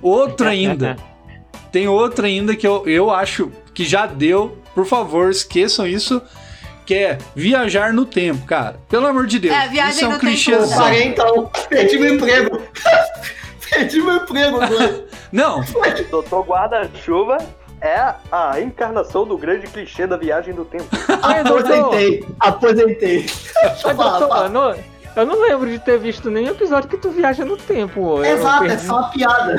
[0.00, 0.96] outro ainda.
[1.72, 4.58] Tem outro ainda que eu, eu acho que já deu.
[4.74, 6.22] Por favor, esqueçam isso.
[6.84, 8.78] Que é viajar no tempo, cara.
[8.88, 9.54] Pelo amor de Deus.
[9.54, 10.26] É, viagem isso é um no tempo.
[10.26, 10.78] Eu clichêzão.
[10.78, 11.50] parei então.
[11.68, 12.62] Perdi meu emprego.
[13.70, 15.04] Perdi meu emprego, mano.
[15.32, 15.64] Não,
[16.10, 17.38] Doutor Guarda-Chuva
[17.80, 20.86] é a encarnação do grande clichê da viagem do tempo.
[21.08, 22.24] Aposentei.
[22.38, 23.26] Aposentei.
[23.64, 24.74] Mas, doutor, eu não,
[25.16, 28.22] eu não lembro de ter visto nenhum episódio que tu viaja no tempo.
[28.22, 29.56] Exato, é só uma piada.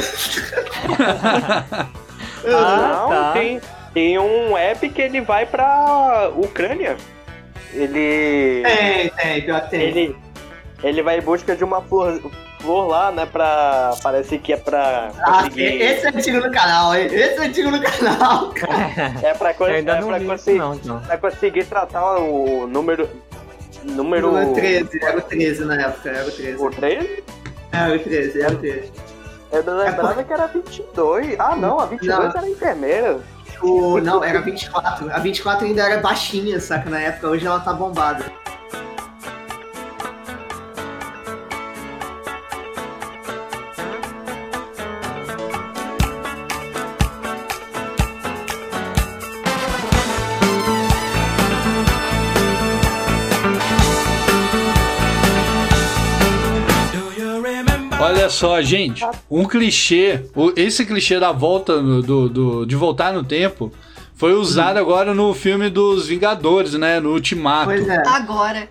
[2.45, 3.31] Ah, Não, tá.
[3.33, 3.61] tem,
[3.93, 6.97] tem um app que ele vai pra Ucrânia.
[7.73, 8.63] Ele.
[8.63, 9.81] Tem, tem, pior tem.
[9.81, 10.15] Ele,
[10.83, 12.19] ele vai em busca de uma flor,
[12.59, 13.25] flor lá, né?
[13.25, 13.95] Pra.
[14.03, 15.81] Parece que é pra Ah, conseguir.
[15.81, 17.07] esse é antigo no canal, hein?
[17.07, 19.13] Esse é antigo no canal, cara.
[19.23, 20.99] É pra, co- Eu ainda é não pra conseguir, não, então.
[20.99, 23.09] pra conseguir tratar o número.
[23.83, 24.27] Número.
[24.31, 26.63] Número 13, era o 13 na época, era o 13.
[26.63, 27.23] O 13?
[27.73, 28.91] Era o 13, era o 13.
[29.53, 31.39] Eu não lembrava que era 22.
[31.39, 32.29] Ah, não, a 22 Não.
[32.31, 33.19] era enfermeira.
[33.61, 35.11] O, não, era 24.
[35.11, 37.29] A 24 ainda era baixinha, saca, na época.
[37.29, 38.25] Hoje ela tá bombada.
[58.33, 59.05] Só, gente.
[59.29, 60.25] Um clichê.
[60.55, 63.71] Esse clichê da volta no- do, do- de voltar no tempo
[64.15, 66.99] foi usado agora no filme dos Vingadores, né?
[66.99, 67.65] No Ultimato.
[67.65, 68.01] Pois é.
[68.07, 68.69] Agora.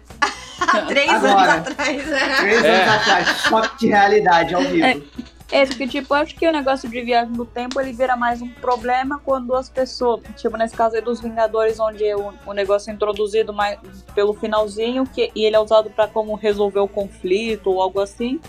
[0.61, 1.53] Há três Agora.
[1.55, 2.03] anos atrás.
[2.39, 2.83] Três É.
[2.85, 4.85] anos atrás, choque de realidade ao vivo.
[4.85, 5.01] É.
[5.55, 8.41] É, porque, tipo, eu acho que o negócio de viagem no tempo, ele vira mais
[8.41, 12.91] um problema quando as pessoas, tipo, nesse caso aí dos Vingadores, onde o, o negócio
[12.91, 13.79] é introduzido mais
[14.15, 18.41] pelo finalzinho, que, e ele é usado pra como resolver o conflito ou algo assim.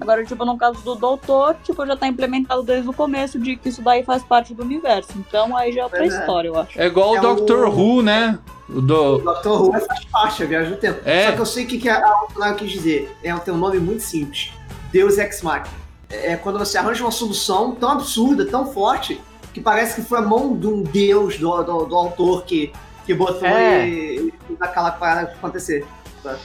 [0.00, 3.68] Agora, tipo, no caso do Doutor, tipo, já tá implementado desde o começo de que
[3.68, 5.10] isso daí faz parte do universo.
[5.16, 6.18] Então, aí já é outra Pois é.
[6.20, 6.80] história, eu acho.
[6.80, 8.38] É igual É o Doctor o- Who, né?
[8.68, 9.18] O O do...
[9.18, 9.48] Dr.
[9.48, 11.00] Who faz parte, a viagem no tempo.
[11.04, 11.26] É.
[11.26, 13.16] Só que eu sei o que, que a Outline quis dizer.
[13.22, 14.52] É, tem um nome muito simples.
[14.92, 15.76] Deus Ex Machina.
[16.10, 19.20] É quando você arranja uma solução tão absurda, tão forte,
[19.54, 22.72] que parece que foi a mão de um deus do, do, do autor que,
[23.06, 23.86] que botou É.
[23.88, 25.86] e, e aquela parada acontecer.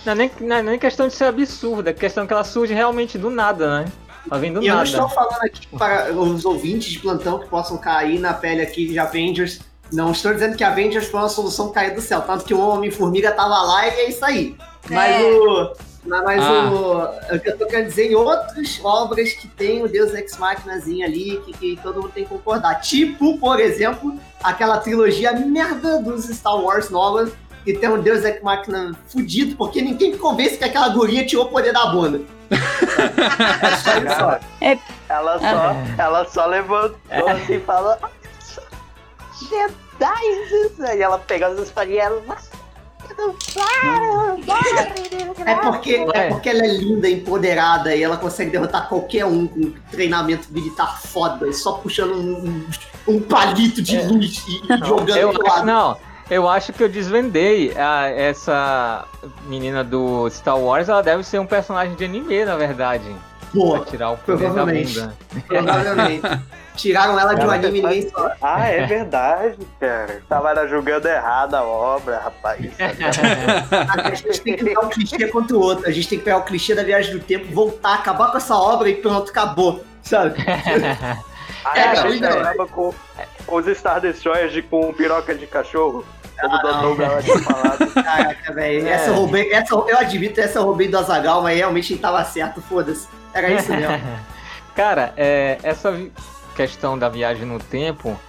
[0.05, 2.73] Não é nem, não é nem questão de ser absurda, é questão que ela surge
[2.73, 3.91] realmente do nada, né?
[4.29, 4.89] Ela vem do E eu não nada.
[4.89, 8.97] estou falando aqui para os ouvintes de plantão que possam cair na pele aqui de
[8.99, 9.59] Avengers.
[9.91, 13.31] Não estou dizendo que Avengers foi uma solução cair do céu, tanto que o Homem-Formiga
[13.31, 14.55] tava lá e é isso aí.
[14.89, 15.23] Mas É.
[15.23, 15.73] o.
[16.05, 16.69] Mas Ah.
[16.71, 17.35] o.
[17.35, 21.05] O que eu tô querendo dizer em outras obras que tem o Deus Ex Machinazinho
[21.05, 22.81] ali, que, que todo mundo tem que concordar.
[22.81, 27.31] Tipo, por exemplo, aquela trilogia merda dos Star Wars novas,
[27.63, 31.45] que tem um Deus Ex Machina fudido, porque ninguém me convence que aquela guria tirou
[31.45, 32.21] o poder da bunda.
[32.51, 34.39] é só isso, ó.
[35.09, 37.97] Ela só, ela só levantou assim e falou.
[39.49, 40.95] Jedi!
[40.97, 42.21] E ela pegou as e ela.
[45.45, 49.71] É porque, é porque ela é linda, empoderada e ela consegue derrotar qualquer um com
[49.91, 52.65] treinamento militar foda, e só puxando um,
[53.07, 54.07] um, palito de É.
[54.07, 55.65] luz e jogando Eu pro acho, lado.
[55.65, 55.97] não,
[56.29, 59.05] eu acho que eu desvendei a- essa
[59.45, 63.03] menina do Star Wars, ela deve ser um personagem de anime, na verdade.
[63.51, 64.99] Pra Boa, tirar o poder da provavelmente.
[64.99, 65.13] bunda.
[65.47, 66.21] provavelmente.
[66.75, 68.31] Tiraram ela de um anime ninguém só.
[68.41, 70.23] Ah, é verdade, cara.
[70.27, 72.65] Tava julgando errado a obra, rapaz.
[74.09, 75.87] A gente tem que dar um clichê contra o outro.
[75.87, 78.55] A gente tem que pegar o clichê da viagem do tempo, voltar, acabar com essa
[78.55, 79.83] obra e pronto, acabou.
[80.01, 80.33] Sabe?
[80.47, 81.21] Aí
[81.79, 82.21] É, a não, gente
[83.55, 86.05] os Star Destroyers de, com piroca de cachorro.
[86.39, 86.81] Como o Ah.
[86.81, 86.97] Dr.
[86.97, 87.93] Bela tinha falado.
[87.93, 88.87] Caraca, velho.
[88.87, 88.91] É.
[88.91, 89.51] Essa eu roubei.
[89.53, 93.07] Essa, eu admito, essa eu roubei do Azagal, mas realmente ele tava certo, foda-se.
[93.33, 93.99] Era isso mesmo.
[94.75, 95.95] Cara, é, essa
[96.55, 98.19] questão da viagem no tempo,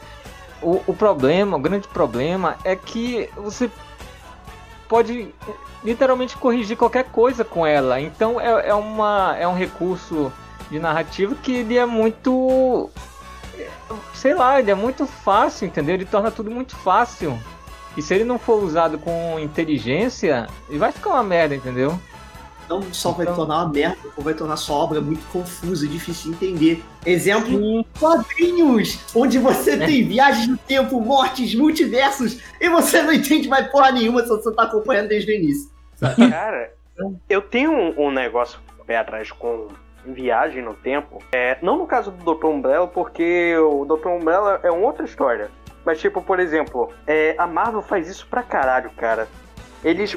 [0.62, 3.70] o, o problema, o grande problema é que você
[4.88, 5.34] pode
[5.82, 8.00] literalmente corrigir qualquer coisa com ela.
[8.00, 10.32] Então é, é, uma, é um recurso
[10.70, 12.90] de narrativa que ele é muito.
[14.14, 15.94] Sei lá, ele é muito fácil, entendeu?
[15.94, 17.38] Ele torna tudo muito fácil.
[17.96, 21.98] E se ele não for usado com inteligência, ele vai ficar uma merda, entendeu?
[22.68, 26.30] Não só vai Então- tornar uma merda, como vai tornar sua obra muito confusa, difícil
[26.32, 26.84] de entender.
[27.04, 33.70] Exemplo, quadrinhos, onde você tem viagens no tempo, mortes, multiversos, e você não entende mais
[33.70, 35.70] porra nenhuma se você tá acompanhando desde o início.
[36.30, 36.72] Cara,
[37.28, 39.68] eu tenho um, um negócio pé atrás com
[40.06, 41.22] viagem no tempo.
[41.32, 42.46] É, não no caso do Dr.
[42.46, 44.08] Umbrella, porque o Dr.
[44.08, 45.50] Umbrella é uma outra história.
[45.84, 49.28] Mas, tipo, por exemplo, é, a Marvel faz isso pra caralho, cara.
[49.82, 50.16] Eles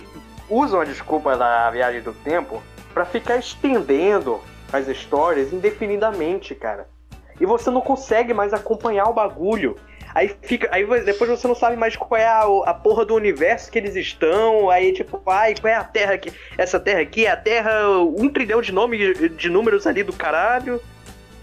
[0.50, 4.40] usam a desculpa da viagem do tempo pra ficar estendendo
[4.72, 6.88] as histórias indefinidamente, cara.
[7.40, 9.76] E você não consegue mais acompanhar o bagulho.
[10.14, 10.68] Aí fica.
[10.72, 13.96] Aí depois você não sabe mais qual é a, a porra do universo que eles
[13.96, 14.70] estão.
[14.70, 16.32] Aí, tipo, ai, qual é a terra aqui?
[16.58, 17.90] Essa terra aqui é a terra.
[18.00, 20.82] Um trilhão de nomes de números ali do caralho.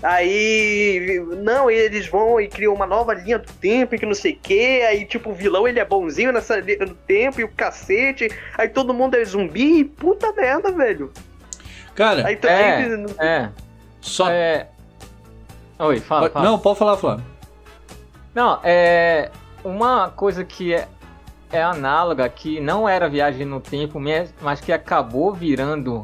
[0.03, 1.23] Aí.
[1.43, 4.39] Não, eles vão e criam uma nova linha do tempo e que não sei o
[4.43, 4.83] que.
[4.83, 8.29] Aí, tipo, o vilão ele é bonzinho nessa linha do tempo e o cacete.
[8.59, 9.81] Aí todo mundo é zumbi.
[9.81, 11.13] e Puta merda, velho.
[11.95, 13.07] Cara, Aí também.
[13.21, 13.27] É.
[13.27, 13.49] É.
[14.01, 14.29] só.
[14.31, 14.67] é...
[15.79, 16.45] Oi, fala, fala.
[16.45, 17.34] Não, pode falar, Flávio.
[18.35, 19.31] Não, é
[19.63, 20.89] uma coisa que é,
[21.53, 24.01] é análoga, que não era viagem no tempo,
[24.41, 26.03] mas que acabou virando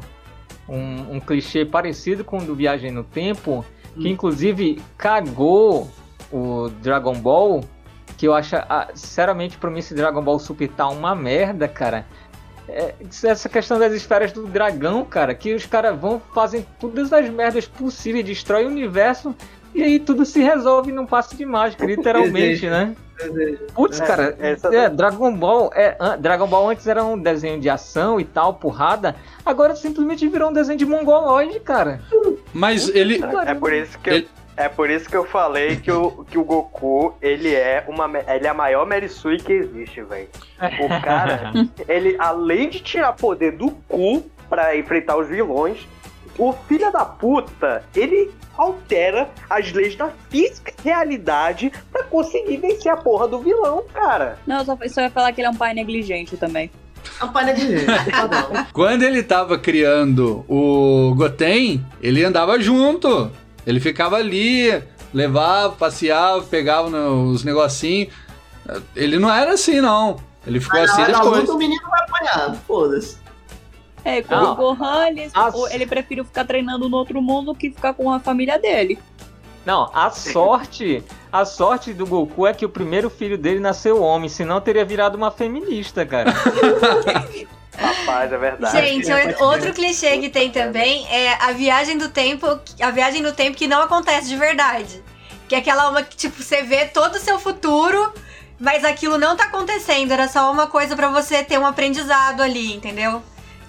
[0.67, 4.11] um, um clichê parecido com o do Viagem no Tempo, que Hum.
[4.11, 5.89] inclusive cagou
[6.31, 7.61] o Dragon Ball,
[8.17, 12.05] que eu acho, ah, sinceramente, pra mim esse Dragon Ball Super tá uma merda, cara.
[12.69, 17.29] É, essa questão das esferas do dragão, cara, que os caras vão, fazem todas as
[17.29, 19.35] merdas possíveis, destrói o universo
[19.73, 22.95] e aí tudo se resolve num passo de mágica, literalmente, né?
[23.75, 27.59] Putz, É, cara, essa- é, Dragon Ball é, an- Dragon Ball antes era um desenho
[27.59, 32.01] de ação e tal, porrada, agora simplesmente virou um desenho de mongoloide, cara.
[32.53, 33.21] Mas ele.
[33.45, 36.37] É por isso que eu, Ele- é por isso que eu falei que o, que
[36.37, 40.27] o Goku, ele é uma ele é a maior Mary Sui que existe, velho.
[40.79, 41.51] O cara,
[41.87, 45.87] ele além de tirar poder do cu pra enfrentar os vilões,
[46.49, 52.91] o filho da puta, ele altera as leis da física e realidade pra conseguir vencer
[52.91, 54.39] a porra do vilão, cara.
[54.47, 56.71] Não, eu só, só ia falar que ele é um pai negligente também.
[57.21, 58.11] Uma palha de gente.
[58.11, 58.65] Padrão.
[58.73, 63.31] Quando ele tava criando o Goten, ele andava junto.
[63.65, 64.81] Ele ficava ali,
[65.13, 68.11] levava, passeava, pegava nos negocinhos.
[68.95, 70.17] Ele não era assim, não.
[70.45, 71.41] Ele ficou Mas assim depois.
[71.41, 73.20] luta o menino vai apanhar, foda-se.
[74.03, 74.53] É, com Não.
[74.53, 78.19] o Gohan, ele, As- ele preferiu ficar treinando no outro mundo que ficar com a
[78.19, 78.97] família dele.
[79.63, 84.27] Não, a sorte, a sorte do Goku é que o primeiro filho dele nasceu homem,
[84.27, 86.33] senão teria virado uma feminista, cara.
[87.77, 88.77] Rapaz, é verdade.
[88.77, 92.45] Gente, o- outro clichê que tem também é a viagem do tempo,
[92.81, 95.01] a viagem do tempo que não acontece de verdade.
[95.47, 98.13] Que é aquela uma que, tipo, você vê todo o seu futuro,
[98.59, 102.73] mas aquilo não tá acontecendo, era só uma coisa pra você ter um aprendizado ali,
[102.73, 103.21] entendeu?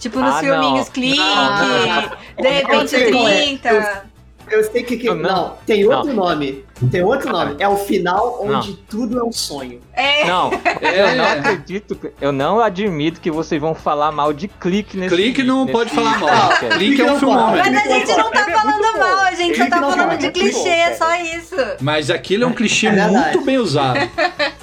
[0.03, 0.93] Tipo nos Ah, filminhos não.
[0.93, 3.43] Clique, Ah, de repente sei qual é.
[3.43, 4.12] 30.
[4.51, 4.97] Eu sei que.
[4.97, 6.25] que Não, não, tem outro Não.
[6.25, 6.65] nome.
[6.91, 7.55] Tem outro nome.
[7.61, 8.79] É o final onde Não.
[8.89, 9.81] tudo é um sonho.
[9.93, 10.51] É, Não,
[10.83, 15.43] eu não acredito, eu não admito que vocês vão falar mal de clique nesse Clique
[15.45, 16.51] não nesse pode falar mal.
[16.77, 17.47] Clique é um cara.
[17.51, 20.69] mas a gente não tá falando mal, a gente só tá falando fala de clichê,
[20.69, 21.55] é só isso.
[21.81, 24.01] Mas aquilo é um clichê É muito bem usado.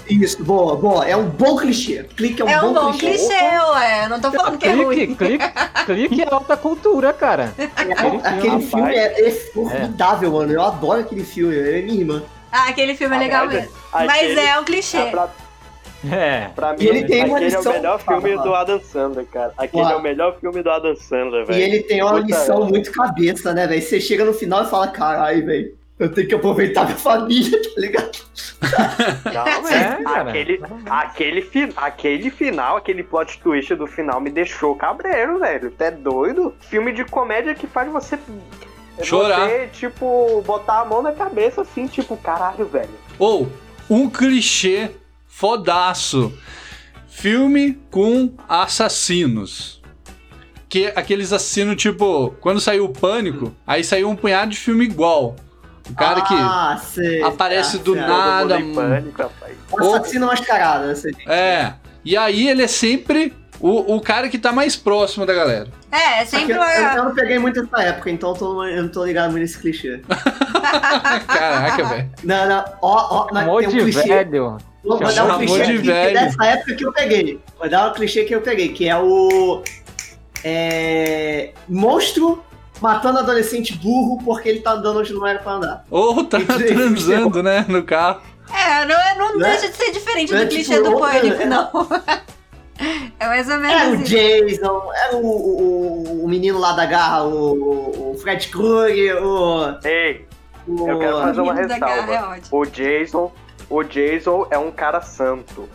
[0.09, 1.05] Isso, boa, boa.
[1.07, 2.03] É um bom clichê.
[2.17, 3.27] Clique é um É um bom, bom clichê.
[3.27, 4.05] clichê, ué.
[4.05, 4.95] Eu não tô falando que é ruim.
[4.95, 5.45] Clique, clique,
[5.85, 7.53] clique é alta cultura, cara.
[7.57, 9.31] É, Aquele aquele filme, filme é, é
[9.69, 10.51] formidável, mano.
[10.51, 11.55] Eu adoro aquele filme.
[11.57, 12.23] É minha irmã.
[12.51, 13.71] Ah, aquele filme é legal mesmo.
[13.93, 14.97] Mas Aquele- é um clichê.
[14.97, 15.29] Ah, pra,
[16.17, 16.47] É.
[16.55, 18.43] pra mim, E ele tem uma aquele é o lição- melhor filme fala.
[18.43, 19.53] do Adam Sandler, cara.
[19.57, 19.95] Aquele Fala.
[19.95, 21.61] é o melhor filme do Adam Sandler, E velho.
[21.61, 23.81] ele tem uma Puta lição muito cabeça, né, velho?
[23.81, 25.77] Você chega no final e fala, caralho, velho.
[25.99, 28.11] Eu tenho que aproveitar minha família, tá ligado?
[29.33, 30.03] Não, É, velho.
[30.05, 30.29] cara.
[30.29, 35.69] aquele, aquele, fi- aquele final, aquele plot twist do final me deixou cabreiro, velho.
[35.71, 36.55] Tu é doido?
[36.61, 38.17] Filme de comédia que faz você.
[39.03, 39.47] Chorar.
[39.47, 42.89] Você, tipo, botar a mão na cabeça assim, tipo, caralho, velho.
[43.17, 43.47] Ou
[43.89, 44.91] um clichê
[45.27, 46.33] fodaço.
[47.07, 49.81] Filme com assassinos.
[50.67, 55.35] Que aqueles assassinos, tipo, quando saiu o pânico, aí saiu um punhado de filme igual.
[55.89, 57.23] O cara Ah, sei.
[57.23, 59.57] Aparece do nada, pânico, rapaz.
[59.71, 61.27] O assassino mascarado, que.
[61.27, 61.73] É.
[62.05, 65.67] E aí ele é sempre o, o cara que tá mais próximo da galera.
[65.91, 68.83] É, é sempre eu, eu- eu não peguei muito essa época, então eu, tô- eu
[68.83, 70.01] não tô ligado muito nesse clichê.
[71.27, 72.09] Caraca, velho.
[72.23, 74.07] Não, não, ó, ó, mas Amor tem um de clichê.
[74.07, 74.57] velho.
[74.83, 76.17] Vou, vou dar um clichê de aqui, que velho.
[76.17, 77.39] é dessa época que eu peguei.
[77.57, 79.61] Vou dar um clichê que eu peguei, que é o.
[80.43, 81.51] É.
[81.67, 82.43] Monstro
[82.81, 85.85] matando adolescente burro porque ele tá andando onde não era pra andar.
[85.91, 88.21] Ou tá aí, transando, né, no carro.
[88.51, 89.49] É, não, é- não Né?
[89.51, 91.69] deixa de ser diferente Né, do tipo, clichê do outra- pânico, é- não.
[93.19, 94.09] É mais ou Era menos o isso.
[94.57, 99.77] Jason, era o, o, o menino lá da garra, o, o Fred Krueger, o.
[99.83, 100.25] Ei,
[100.67, 102.13] o Eu quero fazer uma ressalva.
[102.15, 103.31] é o Jason.
[103.69, 105.67] O Jason é um cara santo.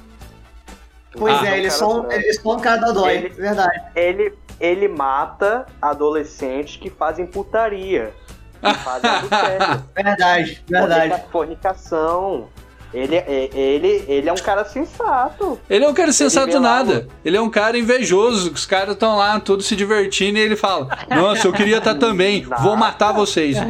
[1.17, 2.91] Pois Ah, é, ele é um só um, cara ele é só um cara da
[2.93, 3.83] dói, Ele- verdade.
[3.95, 8.13] Ele, ele mata adolescentes que fazem putaria.
[8.61, 9.85] Que fazem adultério.
[9.95, 11.09] Verdade, verdade.
[11.11, 12.49] Fornica- Fornicação.
[12.95, 15.59] Ele, é- ele, ele é um cara sensato.
[15.69, 17.09] Ele é um cara sensato lá nada.
[17.25, 18.51] Ele é um cara invejoso.
[18.51, 21.97] que Os caras estão lá todos se divertindo e ele fala: Nossa, eu queria estar
[21.97, 22.47] também.
[22.63, 23.57] Vou matar vocês.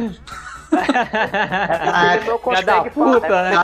[0.77, 2.89] Ah, ele não consegue falar.
[2.91, 3.63] puta, né?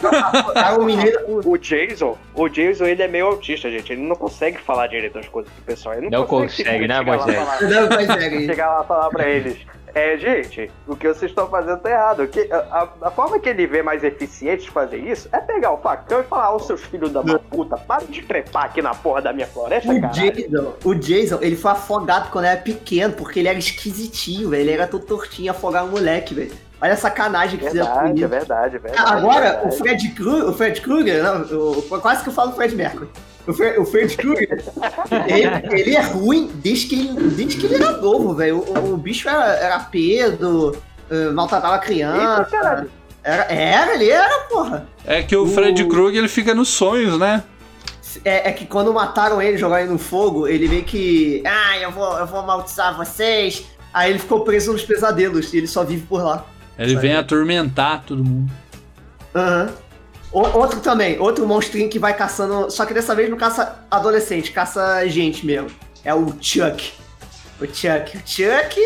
[0.54, 1.12] Cara, o menino.
[1.44, 3.92] O Jason, o Jason, ele é meio autista, gente.
[3.92, 5.96] Ele não consegue falar direito as coisas pro pessoal.
[5.96, 7.38] Ele não, Não consegue, né, chegar lá Moisés?
[7.44, 8.46] falar- Não, consegue.
[8.46, 9.58] chegar lá e falar pra eles.
[9.94, 12.24] É, gente, o que vocês estão fazendo tá errado.
[12.24, 15.72] O que, a, a- forma que ele vê mais eficiente de fazer isso é pegar
[15.74, 19.22] o facão e falar, ô seus filhos da puta, para de trepar aqui na porra
[19.22, 20.14] da minha floresta, O cara.
[20.14, 24.62] Jason, o Jason, ele foi afogado quando era pequeno, porque ele era esquisitinho, velho.
[24.62, 26.52] Ele era todo tortinho, afogar um moleque, velho.
[26.82, 29.12] Olha a sacanagem que fizeram com o Verdade, é verdade, é verdade.
[29.14, 29.78] Agora, é o verdade.
[29.78, 33.08] Fred Krueger, o Fred Krueger, não, o- quase que eu falo Fred Mercury.
[33.48, 34.64] O Fred, o Fred Krueger,
[35.28, 38.60] ele, ele é ruim desde que ele, desde que ele era novo, velho.
[38.60, 40.78] O, o bicho era, era pedo,
[41.10, 42.46] eh, maltratava Eita, criança.
[42.52, 42.92] caralho.
[43.24, 44.88] Era, era, ele era, porra.
[45.06, 47.44] É que o Fred Krueger ele fica nos sonhos, né?
[48.26, 51.42] É, é que quando mataram ele, jogaram ele no fogo, ele meio que.
[51.46, 53.66] Ah, eu vou, eu vou amaldiçoar vocês.
[53.94, 56.46] Aí ele ficou preso nos pesadelos e ele só vive por lá.
[56.78, 58.52] Ele vem atormentar todo mundo.
[59.36, 59.70] Aham.
[59.70, 59.91] O-
[60.32, 62.72] Outro também, outro monstrinho que vai caçando.
[62.72, 65.70] Só que dessa vez não caça adolescente, caça gente mesmo.
[66.04, 66.94] É o Chuck.
[67.60, 68.18] O Chuck.
[68.18, 68.80] O Chuck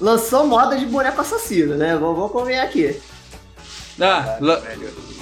[0.00, 1.96] lançou moda de boneco assassino, né?
[1.96, 3.00] Vou, vou convencer aqui.
[4.00, 4.38] Ah,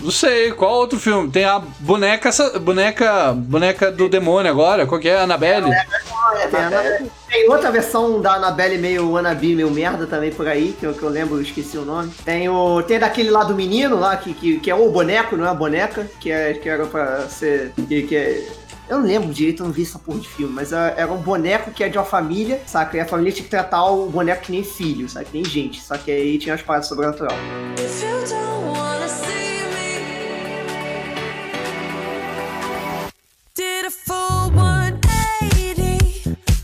[0.01, 1.29] não sei, qual outro filme?
[1.29, 5.21] Tem a boneca, boneca, boneca do demônio agora, qual que é?
[5.21, 5.73] Annabelle?
[5.73, 7.11] É, tem.
[7.29, 11.03] Tem outra versão da Annabelle meio wannabe, meio merda também por aí, que eu, que
[11.03, 12.11] eu lembro, eu esqueci o nome.
[12.25, 12.83] Tem o.
[12.83, 15.55] Tem daquele lá do menino lá, que, que, que é o boneco, não é a
[15.55, 17.73] boneca, que, é, que era pra ser.
[17.87, 18.49] Que, que é,
[18.89, 21.19] Eu não lembro direito, eu não vi essa porra de filme, mas é- era um
[21.19, 22.97] boneco que é de uma família, saca?
[22.97, 25.27] E a família tinha que tratar o boneco que nem filho, sabe?
[25.27, 25.81] Que nem gente.
[25.83, 27.37] Só que aí tinha as paradas sobrenatural.
[27.77, 28.03] If
[33.55, 34.78] did a full 180.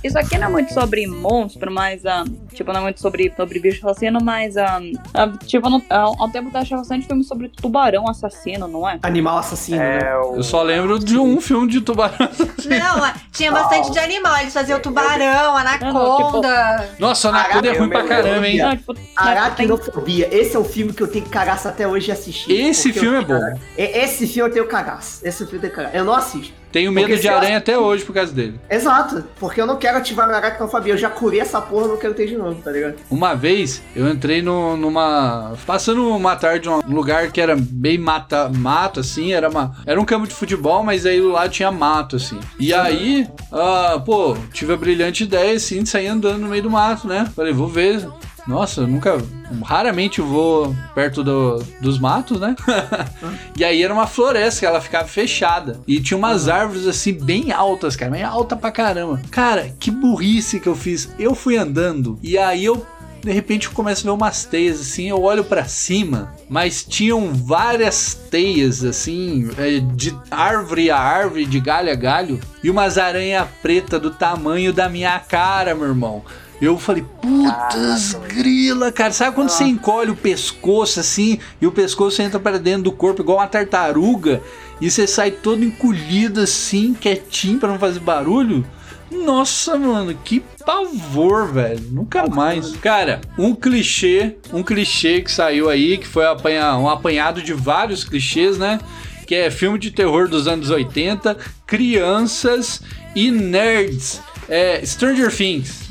[0.05, 3.59] Isso aqui não é muito sobre monstro, mas, ah, tipo, não é muito sobre, sobre
[3.59, 4.79] bicho assassino, mas, ah,
[5.15, 8.87] ah, tipo, não, ah, há um tempo eu achava bastante filme sobre tubarão assassino, não
[8.89, 8.99] é?
[9.03, 9.99] Animal assassino, né?
[10.03, 10.37] É, o...
[10.37, 12.15] Eu só lembro de um filme de tubarão.
[12.65, 14.39] Não, tinha bastante de animal.
[14.41, 16.89] Eles faziam tubarão, anaconda.
[16.99, 18.59] Nossa, Anaconda é ruim pra caramba, hein?
[18.59, 20.29] Não, tipo, tem- Aracnofobia.
[20.35, 22.53] Esse é o filme que eu tenho cagaço até hoje de assistir.
[22.53, 23.59] Esse filme eu- é bom.
[23.79, 25.21] E- Esse filme eu tenho cagaço.
[25.27, 25.97] Esse filme eu tenho cagaço.
[25.97, 26.53] Eu não assisto.
[26.75, 28.59] Tenho medo Porque de se eu- aranha até hoje por causa dele.
[28.69, 29.23] Exato.
[29.39, 30.93] Porque eu não quero ativar minha aracnofobia.
[30.95, 32.97] Eu já curei essa porra, eu não quero ter de novo, tá ligado?
[33.09, 35.53] Uma vez eu entrei no- numa.
[35.65, 40.05] Passando uma tarde num lugar que era bem mata, mato, assim, era, uma, era um
[40.05, 42.41] campo de futebol, mas aí lá tinha mato, assim.
[42.59, 46.71] E aí, ah, pô, tive a brilhante ideia, assim, de sair andando no meio do
[46.71, 47.31] mato, né?
[47.37, 48.05] Falei, vou ver.
[48.47, 49.17] Nossa, eu nunca.
[49.65, 52.55] Raramente vou perto do- dos matos, né?
[53.57, 55.81] e aí era uma floresta, ela ficava fechada.
[55.87, 59.21] E tinha umas árvores assim, bem altas, cara, bem alta pra caramba.
[59.31, 61.09] Cara, que burrice que eu fiz.
[61.19, 62.85] Eu fui andando e aí eu
[63.23, 67.33] de repente eu começo a ver umas teias assim, eu olho pra cima, mas tinham
[67.33, 73.49] várias teias assim, é, de árvore a árvore, de galho a galho, e umas aranha
[73.63, 76.23] preta do tamanho da minha cara, meu irmão.
[76.65, 79.13] Eu falei, putz, grila, cara.
[79.13, 83.23] Sabe quando você encolhe o pescoço assim e o pescoço entra pra dentro do corpo
[83.23, 84.43] igual uma tartaruga
[84.81, 88.67] e você sai todo encolhido assim, quietinho pra não fazer barulho?
[89.11, 91.81] Nossa, mano, que pavor, velho.
[91.91, 92.75] Nunca mais.
[92.77, 98.59] Cara, um clichê, um clichê que saiu aí, que foi um apanhado de vários clichês,
[98.59, 98.81] né?
[99.27, 101.37] Que é filme de terror dos anos 80,
[101.67, 102.83] crianças
[103.15, 104.21] e nerds.
[104.49, 105.84] É Stranger Things.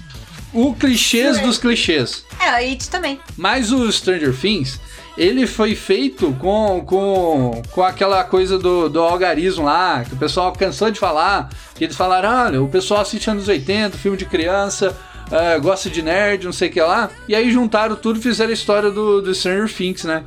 [0.54, 2.24] O clichês dos clichês.
[2.40, 3.20] É, a It também.
[3.36, 4.80] Mas o Stranger Things,
[5.18, 10.54] ele foi feito com, com, com aquela coisa do, do algarismo lá, que o pessoal
[10.54, 14.96] cansou de falar, que eles falaram, olha, o pessoal assiste anos 80, filme de criança,
[15.32, 18.52] ah, gosta de nerd, não sei o que lá, e aí juntaram tudo e fizeram
[18.52, 20.24] a história do, do Stranger Things, né?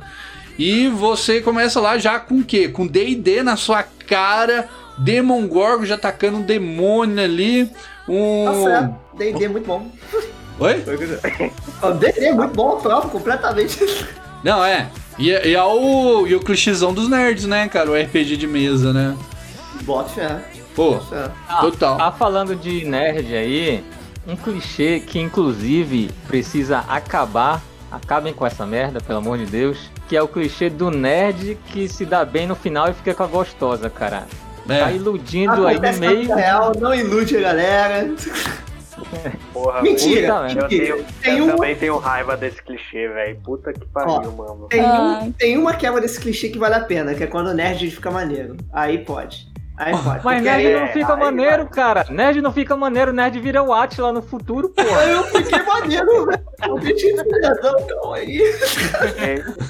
[0.57, 2.67] E você começa lá já com o quê?
[2.67, 4.67] Com D&D na sua cara,
[4.97, 7.71] Demon Gorgon já atacando um demônio ali,
[8.07, 8.63] um...
[8.63, 9.06] Certo.
[9.17, 9.89] D&D é muito bom.
[10.59, 10.73] Oi?
[11.99, 13.79] D&D é muito bom, prova completamente.
[14.43, 14.89] Não, é.
[15.17, 17.89] E, e, é o, e o clichêzão dos nerds, né, cara?
[17.91, 19.17] O RPG de mesa, né?
[19.81, 20.39] Bota fé.
[20.75, 21.29] Pô, fé.
[21.59, 21.97] total.
[21.97, 23.83] Tá falando de nerd aí,
[24.27, 27.61] um clichê que inclusive precisa acabar.
[27.91, 29.89] Acabem com essa merda, pelo amor de Deus.
[30.07, 33.23] Que é o clichê do nerd que se dá bem no final e fica com
[33.23, 34.25] a gostosa, cara.
[34.67, 34.95] Tá É.
[34.95, 36.35] iludindo aí no Acontece meio.
[36.35, 38.13] real, não ilude a galera.
[39.53, 40.67] Porra, Mentira, puta, Eu, mentira.
[40.67, 43.39] tenho, Tem eu um- também tenho raiva desse clichê, velho.
[43.43, 44.67] Puta que pariu, mano.
[44.69, 47.53] Tem, um, tem uma quebra desse clichê que vale a pena, que é quando o
[47.53, 48.57] nerd fica maneiro.
[48.73, 49.47] Aí pode.
[49.77, 50.25] Aí pode.
[50.25, 51.71] Mas nerd aí- não fica aí maneiro, vai.
[51.73, 52.05] cara.
[52.09, 54.81] Nerd não fica maneiro, nerd vira o Atila no futuro, pô.
[54.81, 56.39] Aí eu fiquei maneiro, velho.
[56.67, 58.41] Eu fiquei cidadão, calma aí.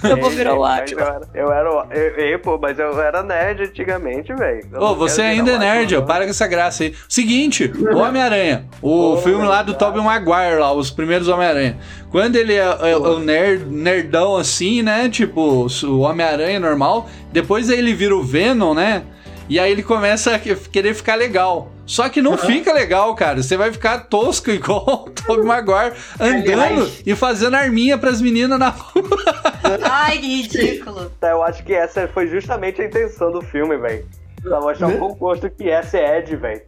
[0.09, 1.21] Eu vou virar o Mas Atila.
[1.33, 4.61] Eu era, o- eu, eu, pô, mas eu era nerd antigamente, velho.
[4.79, 6.01] Ô, você ainda é nerd, ó.
[6.01, 6.95] Para com essa graça aí.
[7.09, 8.65] Seguinte, o Homem-Aranha.
[8.81, 9.73] O filme lá do.
[9.73, 11.77] Tobey Maguire, lá, os primeiros Homem-Aranha.
[12.09, 15.09] Quando ele é, é o nerd, nerdão assim, né?
[15.09, 17.07] Tipo, o Homem-Aranha normal.
[17.31, 19.03] Depois aí ele vira o Venom, né?
[19.49, 21.71] E aí ele começa a que- querer ficar legal.
[21.85, 23.41] Só que não fica legal, cara.
[23.41, 28.59] Você vai ficar tosco igual o Tobey Maguire andando Aliás- e fazendo arminha pras meninas
[28.59, 29.07] na rua.
[29.89, 31.09] Ai, que ridículo.
[31.19, 34.05] Tá, Eu acho que essa foi justamente a intenção do filme, velho.
[34.41, 34.95] Pra mostrar Né?
[34.95, 36.61] o composto que essa é Ed, velho.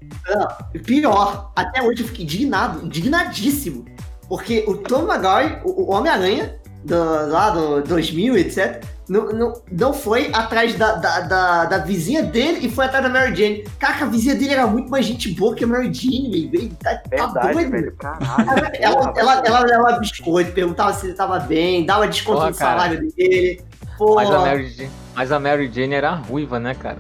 [0.86, 3.86] Pior, até hoje eu fiquei indignado, indignadíssimo.
[4.28, 9.94] Porque o Tom Maguire, o, o Homem-Aranha, do- lá do 2000, etc., não, não, não
[9.94, 13.66] foi atrás da, da, da, da vizinha dele e foi atrás da Mary Jane.
[13.80, 16.70] Cara, a vizinha dele era muito mais gente boa que a Mary Jane, velho.
[16.82, 17.72] Tá, tá Verdade, doido.
[17.72, 17.96] velho.
[17.98, 18.72] Caralho.
[18.80, 22.52] Ela, porra, ela, vai ela dava biscoito, perguntava se ele tava bem, dava desconto Porra,
[22.52, 22.72] no cara.
[22.80, 23.62] salário dele.
[23.98, 27.00] Pô, Mas a Mary Jane, mas a Mary Jane era ruiva, né, cara?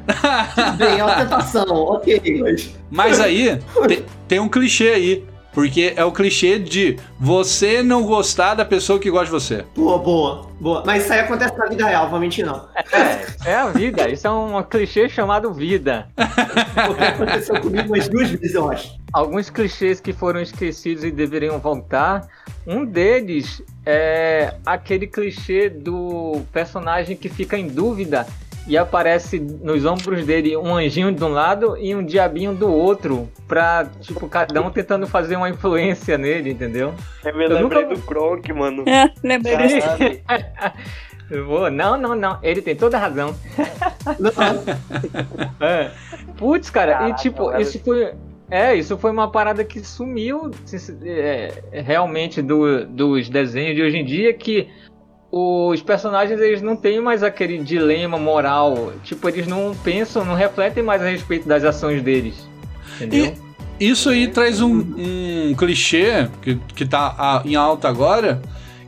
[0.77, 2.69] bem, é uma tentação, ok, mas...
[2.91, 3.57] Mas aí,
[3.87, 5.25] te- tem um clichê aí.
[5.59, 9.65] Porque é o clichê de você não gostar da pessoa que gosta de você.
[9.75, 10.83] Boa, boa, boa.
[10.85, 12.65] Mas isso aí acontece na vida real, vou mentir não.
[12.93, 14.07] É, é a vida.
[14.07, 16.07] Isso é um clichê chamado vida.
[16.15, 18.97] Aconteceu comigo umas duas vezes, eu acho.
[19.11, 22.25] Alguns clichês que foram esquecidos e deveriam voltar.
[22.65, 28.25] Um deles é aquele clichê do personagem que fica em dúvida
[28.69, 33.27] e aparece nos ombros dele um anjinho de um lado e um diabinho do outro,
[33.47, 36.93] pra, tipo, cada um tentando fazer uma influência nele, entendeu?
[37.25, 38.83] Eu me Eu lembrei nunca- do Kronk, mano.
[38.87, 39.57] É, lembrei.
[41.31, 43.35] Eu vou, não, não, não, ele tem toda a razão.
[45.59, 45.91] É.
[46.37, 47.61] Putz, cara, Caraca, e tipo, velho.
[47.61, 48.13] isso foi.
[48.51, 50.49] É, isso foi uma parada que sumiu
[51.05, 54.67] é, realmente do- dos desenhos de hoje em dia, que
[55.31, 58.93] os personagens eles não têm mais aquele dilema moral.
[59.03, 62.47] Tipo, eles não pensam, não refletem mais a respeito das ações deles.
[62.95, 63.33] Entendeu?
[63.79, 68.41] Isso aí traz um, um clichê que, que tá em alta agora,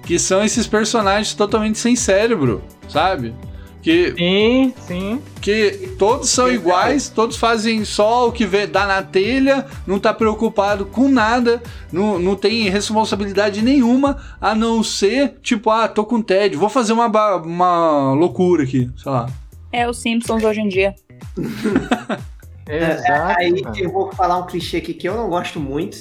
[0.05, 3.33] que são esses personagens totalmente sem cérebro, sabe?
[3.81, 5.21] Que, Sim, sim.
[5.41, 10.13] que todos são iguais, todos fazem só o que vê, dá na telha, não tá
[10.13, 16.21] preocupado com nada, não, não tem responsabilidade nenhuma, a não ser, tipo, ah, tô com
[16.21, 17.07] tédio, vou fazer uma,
[17.37, 19.27] uma loucura aqui, sei lá.
[19.71, 20.93] É os Simpsons hoje em dia.
[22.67, 23.39] Exato.
[23.39, 23.79] Aí cara.
[23.79, 25.97] eu vou falar um clichê aqui que eu não gosto muito.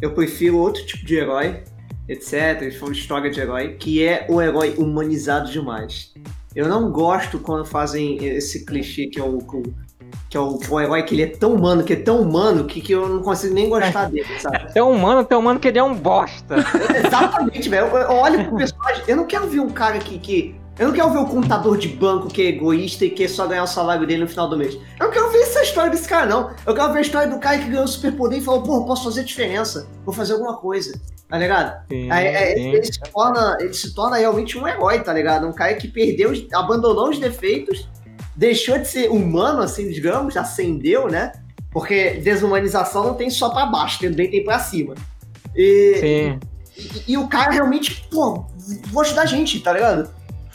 [0.00, 1.62] Eu prefiro outro tipo de herói,
[2.08, 2.72] etc.
[2.78, 6.12] For história de herói, que é o herói humanizado demais.
[6.54, 9.38] Eu não gosto quando fazem esse clichê que é o,
[10.28, 12.80] que é o, o herói que ele é tão humano, que é tão humano, que,
[12.80, 14.72] que eu não consigo nem gostar dele, sabe?
[14.72, 16.56] Tem um humano, um humano que ele é um bosta.
[17.04, 17.86] Exatamente, velho.
[17.86, 20.54] Eu, eu olho pro personagem, eu não quero ver um cara que, que.
[20.78, 23.62] Eu não quero ver o contador de banco que é egoísta e quer só ganhar
[23.62, 24.74] o salário dele no final do mês.
[24.74, 26.50] Eu não quero ver essa história desse cara, não.
[26.66, 29.04] Eu quero ver a história do cara que ganhou o superpoder e falou, pô, posso
[29.04, 29.86] fazer diferença.
[30.04, 31.00] Vou fazer alguma coisa.
[31.28, 31.86] Tá ligado?
[31.88, 32.68] Sim, Aí, é, sim.
[32.70, 35.46] ele, se torna, ele se torna realmente um herói, tá ligado?
[35.46, 37.88] Um cara que perdeu, abandonou os defeitos,
[38.36, 41.32] deixou de ser humano, assim, digamos, ascendeu, né?
[41.70, 44.94] Porque desumanização não tem só pra baixo, também tem pra cima.
[45.56, 46.40] E, Sim.
[47.06, 48.44] e, e o cara realmente, pô,
[48.88, 50.08] vou ajudar a gente, tá ligado?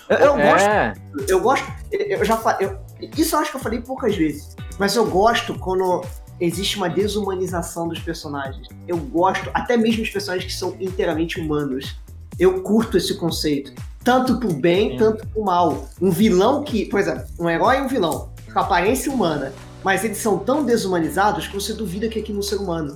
[0.10, 0.93] Eu, eu gosto, É,
[1.28, 2.72] eu gosto, eu já falei,
[3.16, 6.03] isso eu acho que eu falei poucas vezes, mas eu gosto quando
[6.39, 8.68] existe uma desumanização dos personagens.
[8.88, 11.99] Eu gosto, até mesmo os personagens que são inteiramente humanos.
[12.39, 13.74] Eu curto esse conceito.
[14.03, 14.97] Tanto pro bem, Sim.
[14.97, 15.89] tanto pro mal.
[16.01, 19.53] Um vilão que, por exemplo, um herói e um vilão, com aparência humana,
[19.84, 22.95] mas eles são tão desumanizados que você duvida que aquilo é um ser humano.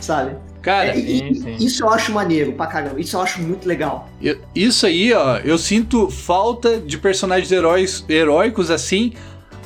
[0.00, 0.36] Sabe?
[0.62, 1.56] Cara, É, sim, e- sim.
[1.64, 3.00] Isso eu acho maneiro pra caramba.
[3.00, 4.08] Isso eu acho muito legal.
[4.20, 9.14] Eu- Isso aí, ó, eu sinto falta de personagens heróis, heróicos assim,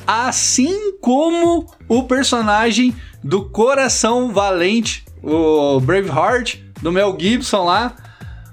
[0.07, 7.95] assim como o personagem do Coração Valente, o Braveheart, do Mel Gibson lá,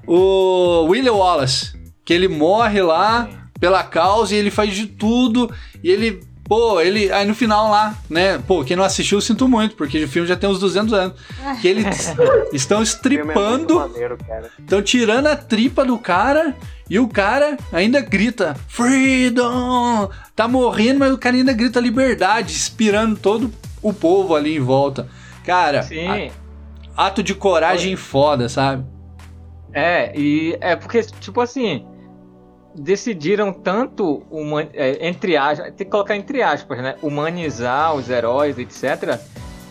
[0.06, 1.72] o William Wallace,
[2.04, 3.28] que ele morre lá
[3.60, 6.20] pela causa e ele faz de tudo e ele,
[6.52, 10.04] pô, ele, aí no final lá, né, pô, quem não assistiu, eu sinto muito, porque
[10.04, 11.14] o filme já tem uns 200 anos,
[11.62, 12.14] que eles
[12.52, 14.18] estão é estripando maneiro.
[14.58, 16.54] Estão tirando a tripa do cara
[16.90, 20.10] e o cara ainda grita Freedom!
[20.36, 23.50] Tá morrendo, mas o cara ainda grita liberdade, inspirando todo
[23.80, 25.08] o povo ali em volta.
[25.46, 25.88] Cara,
[26.96, 28.84] a- ato de coragem foda, sabe?
[29.72, 31.86] É, e é porque, tipo assim,
[32.74, 34.22] decidiram tanto,
[34.74, 36.96] é, entre aspas, tem que colocar entre aspas, né?
[37.02, 39.18] Humanizar os heróis, etc.,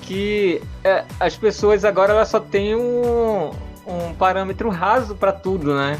[0.01, 3.51] que é, as pessoas agora elas só têm um,
[3.87, 5.99] um parâmetro raso pra tudo, né?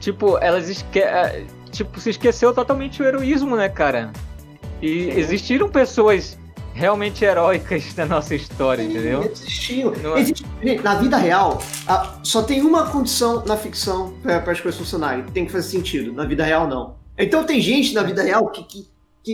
[0.00, 4.10] Tipo, elas esque é, tipo, se esqueceu totalmente o heroísmo, né, cara?
[4.80, 5.18] E Sim.
[5.18, 6.38] existiram pessoas
[6.78, 9.22] realmente heróicas na nossa história, entendeu?
[9.24, 9.92] Existiu.
[10.02, 10.20] Não é?
[10.20, 14.78] Existe- gente, na vida real, a- só tem uma condição na ficção para as coisas
[14.78, 15.24] funcionarem.
[15.34, 16.12] Tem que fazer sentido.
[16.12, 16.94] Na vida real, não.
[17.18, 18.86] Então tem gente na vida real que, que,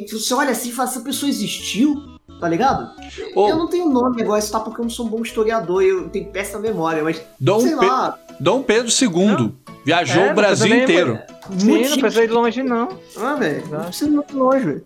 [0.03, 1.95] que você olha assim e fala, essa pessoa existiu,
[2.40, 2.90] tá ligado?
[3.36, 3.49] Ô.
[3.49, 6.09] Eu não tenho nome agora, isso tá porque eu não sou um bom historiador, eu
[6.09, 8.18] tenho péssima memória, mas Dom, sei Pe- lá.
[8.40, 9.53] Dom Pedro II
[9.84, 11.18] viajou É, o Brasil também- inteiro.
[11.59, 12.88] Sim, muita não precisa ir longe, não.
[13.16, 14.84] Ah, velho, não precisa ir muito longe, velho.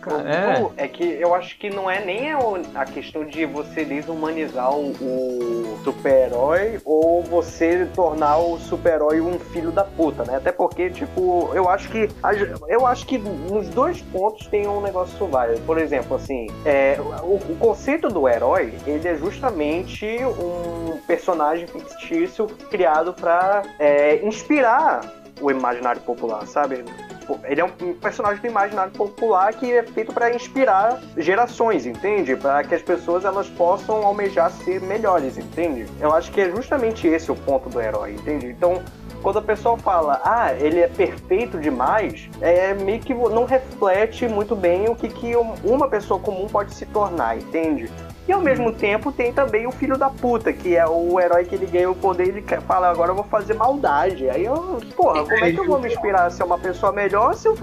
[0.00, 0.60] Cara, É.
[0.60, 2.32] pô, é que eu acho que não é nem
[2.74, 9.70] a, questão de você desumanizar o, o super-herói ou você tornar o super-herói um filho
[9.70, 10.36] da puta, né?
[10.36, 12.08] Até porque, tipo, eu acho que
[12.68, 15.60] eu acho que nos dois pontos tem um negócio válido.
[15.62, 22.46] Por exemplo, assim, é, o, o conceito do herói, ele é justamente um personagem fictício
[22.70, 26.84] criado pra é, inspirar o imaginário popular, sabe?
[27.44, 32.34] Ele é um personagem do imaginário popular que é feito para inspirar gerações, entende?
[32.34, 35.86] Para que as pessoas elas possam almejar ser melhores, entende?
[36.00, 38.46] Eu acho que é justamente esse o ponto do herói, entende?
[38.48, 38.82] Então,
[39.22, 44.56] quando a pessoa fala, ah, ele é perfeito demais, é meio que não reflete muito
[44.56, 47.88] bem o que, que um- uma pessoa comum pode se tornar, entende?
[48.30, 51.52] E ao mesmo tempo tem também o filho da puta, que é o herói que
[51.56, 54.30] ele ganha o poder e ele falar, agora eu vou fazer maldade.
[54.30, 57.34] Aí eu, porra, como é que eu vou me inspirar a ser uma pessoa melhor
[57.34, 57.56] se, eu,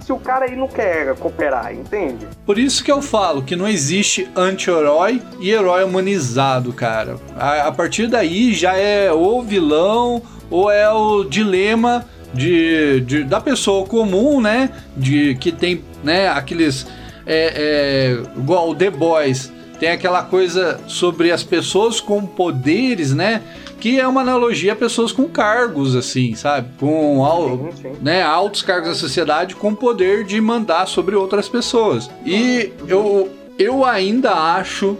[0.00, 2.24] se o cara aí não quer cooperar, entende?
[2.46, 7.16] Por isso que eu falo que não existe anti-herói e herói humanizado, cara.
[7.36, 13.40] A, a partir daí já é ou vilão ou é o dilema de, de- da
[13.40, 14.70] pessoa comum, né?
[14.96, 16.28] De que tem, né?
[16.28, 16.86] Aqueles
[17.26, 23.42] é, é, igual The Boys tem aquela coisa sobre as pessoas com poderes, né?
[23.80, 26.68] Que é uma analogia a pessoas com cargos, assim, sabe?
[26.80, 27.92] Com al- Sim, sim.
[28.00, 32.08] né, altos cargos da sociedade com poder de mandar sobre outras pessoas.
[32.24, 34.96] E eu, eu ainda acho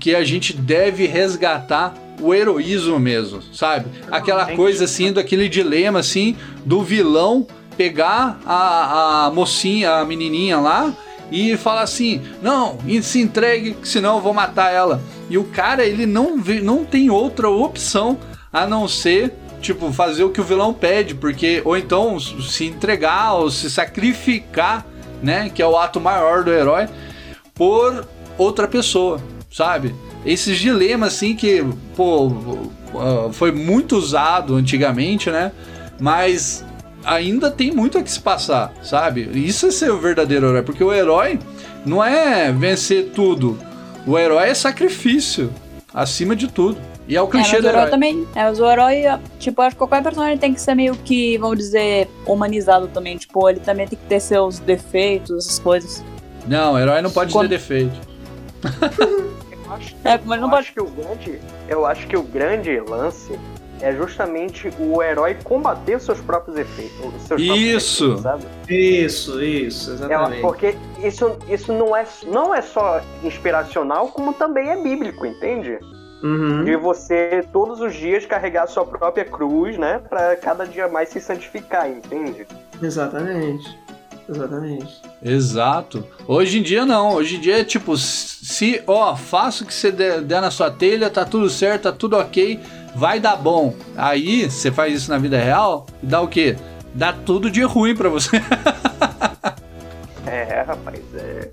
[0.00, 3.86] que a gente deve resgatar o heroísmo mesmo, sabe?
[4.10, 6.34] Aquela coisa assim, daquele dilema assim,
[6.64, 7.46] do vilão
[7.76, 10.92] pegar a, a mocinha, a menininha lá
[11.30, 15.00] e falar assim: não, se entregue, senão eu vou matar ela.
[15.28, 18.18] E o cara, ele não, vê, não tem outra opção
[18.52, 23.34] a não ser tipo, fazer o que o vilão pede, porque ou então se entregar
[23.34, 24.86] ou se sacrificar,
[25.22, 26.88] né, que é o ato maior do herói,
[27.54, 28.06] por
[28.36, 29.20] outra pessoa,
[29.50, 29.94] sabe?
[30.24, 31.64] Esses dilemas assim que,
[31.96, 32.32] pô,
[32.94, 35.52] ah, foi muito usado antigamente, né?
[36.00, 36.64] Mas
[37.04, 39.28] ainda tem muito a que se passar, sabe?
[39.32, 41.38] Isso é ser o verdadeiro herói, porque o herói
[41.86, 43.58] não é vencer tudo.
[44.06, 45.52] O herói é sacrifício,
[45.92, 46.78] acima de tudo.
[47.06, 47.90] E é o É, clichê mas do o herói herói.
[47.90, 48.26] também.
[48.34, 49.02] É, mas o herói,
[49.38, 53.16] tipo, acho que qualquer personagem tem que ser meio que, vamos dizer, humanizado também.
[53.16, 56.04] Tipo, ele também tem que ter seus defeitos, essas coisas.
[56.46, 57.98] Não, o herói não pode Quando- ter defeito.
[59.50, 60.62] Eu acho, É, mas não eu pode.
[60.62, 61.38] acho que o grande,
[61.68, 63.38] eu acho que o grande lance
[63.80, 66.98] é justamente o herói combater seus próprios efeitos.
[66.98, 68.04] os seus próprios Isso.
[68.04, 68.44] efeitos, sabe?
[68.68, 70.40] Isso, isso, Ela- exatamente.
[70.42, 75.78] porque isso, isso não, é, não é só inspiracional, como também é bíblico, entende?
[76.22, 76.64] Uhum.
[76.64, 80.00] De você todos os dias carregar a sua própria cruz, né?
[80.08, 82.44] Pra cada dia mais se santificar, entende?
[82.82, 83.68] Exatamente.
[84.28, 85.00] Exatamente.
[85.22, 86.04] Exato.
[86.26, 87.14] Hoje em dia não.
[87.14, 90.70] Hoje em dia é tipo, se, ó, faça o que você der, der na sua
[90.70, 92.60] telha, tá tudo certo, tá tudo ok,
[92.94, 93.74] vai dar bom.
[93.96, 96.56] Aí você faz isso na vida real, dá o quê?
[96.94, 98.40] Dá tudo de ruim pra você.
[100.30, 101.48] É, rapaz, é.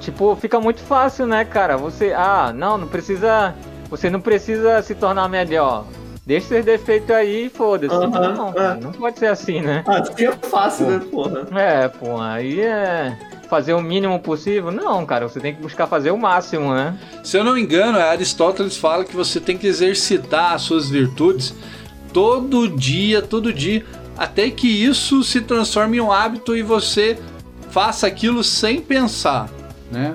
[0.00, 1.78] Tipo, fica muito fácil, né, cara?
[1.78, 3.54] Você, ah, não, não precisa.
[3.88, 5.86] Você não precisa se tornar melhor.
[6.26, 7.94] Deixa seus defeitos aí e foda-se.
[7.94, 8.80] Não, é.
[8.80, 9.84] não pode ser assim, né?
[9.86, 11.46] Ah, seria fácil, né, porra?
[11.54, 13.18] É, pô, aí é
[13.48, 14.72] fazer o mínimo possível?
[14.72, 16.98] Não, cara, você tem que buscar fazer o máximo, né?
[17.22, 21.54] Se eu não me engano, Aristóteles fala que você tem que exercitar as suas virtudes
[22.12, 23.84] todo dia, todo dia,
[24.16, 27.18] até que isso se transforme em um hábito e você
[27.70, 29.50] faça aquilo sem pensar,
[29.90, 30.14] né?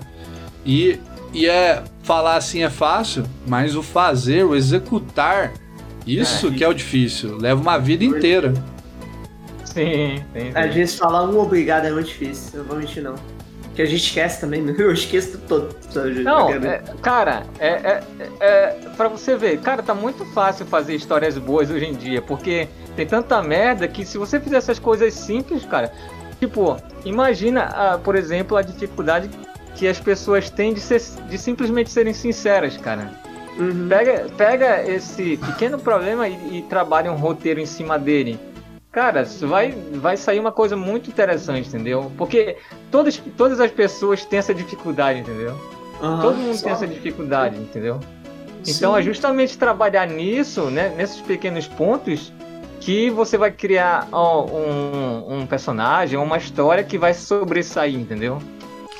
[0.65, 0.99] E,
[1.33, 5.53] e é falar assim é fácil, mas o fazer, o executar,
[6.17, 6.51] isso É.
[6.51, 7.37] que é o difícil.
[7.37, 8.53] Leva uma vida inteira.
[9.65, 10.23] Sim, sim.
[10.33, 10.51] sim.
[10.55, 13.15] Às vezes falar um obrigado é muito difícil, eu não vou mentir não.
[13.75, 15.73] Que a gente esquece também, eu esqueço todo.
[15.93, 18.03] todo Não, é, cara, é, é,
[18.39, 22.67] é, pra você ver, cara, tá muito fácil fazer histórias boas hoje em dia, porque
[22.95, 25.93] tem tanta merda que se você fizer essas coisas simples, cara,
[26.39, 29.29] tipo, imagina, ah, por exemplo, a dificuldade
[29.75, 33.28] que as pessoas têm de, ser, de simplesmente serem sinceras, cara.
[33.59, 33.89] Uhum.
[33.89, 38.39] Pega, pega esse pequeno problema e, e trabalha um roteiro em cima dele.
[38.91, 42.11] Cara, vai, vai sair uma coisa muito interessante, entendeu?
[42.17, 42.57] Porque
[42.89, 45.53] todas, todas as pessoas têm essa dificuldade, entendeu?
[46.01, 47.99] Aham, Todo mundo só- tem essa dificuldade, entendeu?
[48.67, 48.99] Então Sim.
[48.99, 52.33] é justamente trabalhar nisso, né, nesses pequenos pontos,
[52.79, 58.41] que você vai criar ó, um, um personagem, uma história que vai sobressair, entendeu?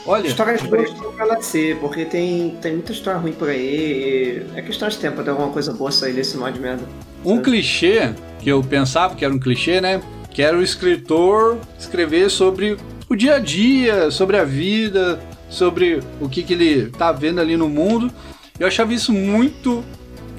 [0.10, 4.44] Olha, Histórias boas estão pra nascer, porque tem, tem muita história ruim por aí.
[4.56, 6.84] É questão de tempo até alguma coisa boa sair desse mod de merda.
[7.24, 10.02] Um clichê que eu pensava que era um clichê, né?
[10.32, 12.76] Que era o escritor escrever sobre
[13.08, 17.56] o dia a dia, sobre a vida, sobre o que, que ele tá vendo ali
[17.56, 18.12] no mundo.
[18.60, 19.86] Eu achava isso muito,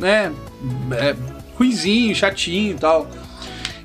[0.00, 0.32] né?
[0.98, 1.14] É,
[1.54, 3.08] ruizinho, chatinho e tal.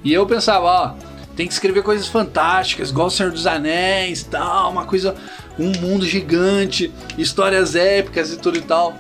[0.04, 0.96] E eu pensava, ó,
[1.36, 5.16] tem que escrever coisas fantásticas, igual o Senhor dos Anéis, tal, uma coisa,
[5.60, 8.94] um mundo gigante, histórias épicas e tudo e tal.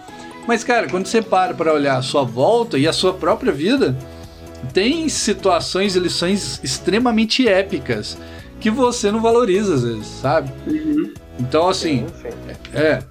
[0.47, 3.95] Mas cara, quando você para para olhar a sua volta e a sua própria vida,
[4.73, 8.17] tem situações e lições extremamente épicas
[8.59, 10.51] que você não valoriza às vezes, sabe?
[11.39, 12.77] Então assim, Sim, sim.
[12.77, 13.03] é.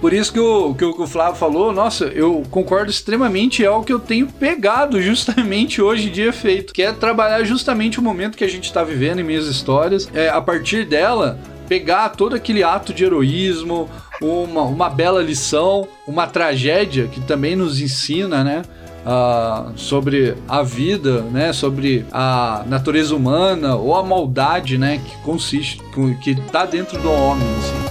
[0.00, 3.92] Por isso que o, que o Flávio falou, nossa, eu concordo extremamente, é o que
[3.92, 8.44] eu tenho pegado justamente hoje em dia feito, que é trabalhar justamente o momento que
[8.44, 12.92] a gente está vivendo em minhas histórias, é, a partir dela, pegar todo aquele ato
[12.92, 13.88] de heroísmo,
[14.20, 18.62] uma, uma bela lição, uma tragédia que também nos ensina, né?
[19.06, 21.52] ah, sobre a vida, né?
[21.52, 24.98] Sobre a natureza humana ou a maldade, né?
[24.98, 25.80] Que consiste,
[26.20, 27.86] que tá dentro do homem, assim.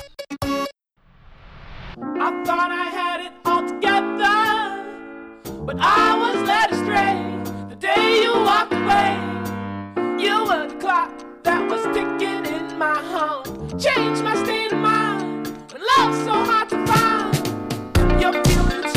[12.78, 13.55] My home.
[13.78, 15.47] Changed my state of mind.
[15.73, 17.34] Love's so hard to find,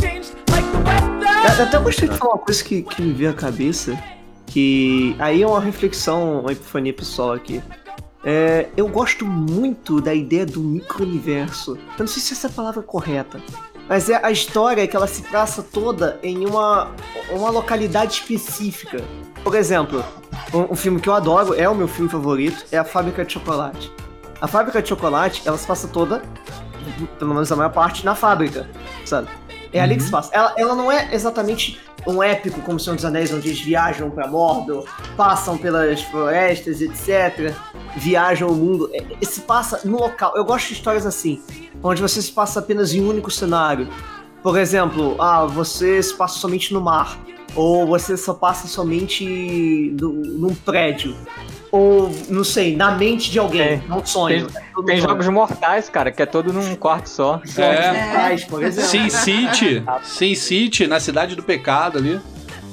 [0.01, 1.59] changed like the weather.
[1.59, 3.99] Eu até gostaria de falar uma coisa que, que me veio à cabeça,
[4.47, 7.61] que aí é uma reflexão, uma epifania pessoal aqui.
[8.25, 11.73] É, eu gosto muito da ideia do micro-universo.
[11.77, 13.43] Eu não sei se essa é palavra correta,
[13.89, 16.93] mas é a história que ela se passa toda em uma,
[17.31, 19.03] uma localidade específica.
[19.43, 20.05] Por exemplo,
[20.55, 23.33] um, um filme que eu adoro, é o meu filme favorito, é A Fábrica de
[23.33, 23.91] Chocolate.
[24.41, 26.23] A Fábrica de Chocolate, ela se passa toda,
[27.19, 28.69] pelo menos a maior parte, na fábrica,
[29.05, 29.29] sabe?
[29.73, 30.31] É ali que se passa.
[30.33, 34.27] Ela, ela não é exatamente um épico como Senhor dos Anéis, onde eles viajam pra
[34.27, 34.85] Mordor,
[35.17, 37.53] passam pelas florestas, etc.
[37.97, 38.89] Viajam o mundo.
[38.95, 40.33] É, é, se passa no local.
[40.37, 41.43] Eu gosto de histórias assim,
[41.83, 43.89] onde você se passa apenas em um único cenário.
[44.43, 47.19] Por exemplo, ah, você se passa somente no mar.
[47.55, 51.15] Ou você só passa somente no- num prédio.
[51.71, 53.81] Ou, não sei, na mente de alguém, É.
[53.89, 54.47] num sonho.
[54.51, 57.41] Tem, tem jogos mortais, cara, que é todo num quarto só.
[57.57, 58.33] É.
[58.33, 58.73] Exemplo.
[58.73, 62.21] Sin City, Sin City, na cidade do pecado ali.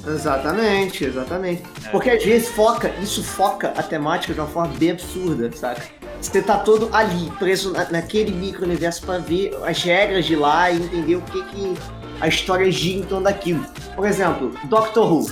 [0.06, 1.62] Exatamente, exatamente.
[1.90, 5.82] Porque às vezes foca, isso foca a temática de uma forma bem absurda, saca?
[6.20, 10.76] Você tá todo ali, preso na- naquele micro-universo pra ver as regras de lá e
[10.76, 11.74] entender o que que
[12.20, 13.64] a história gira em torno daquilo.
[13.94, 15.26] Por exemplo, Doctor Who.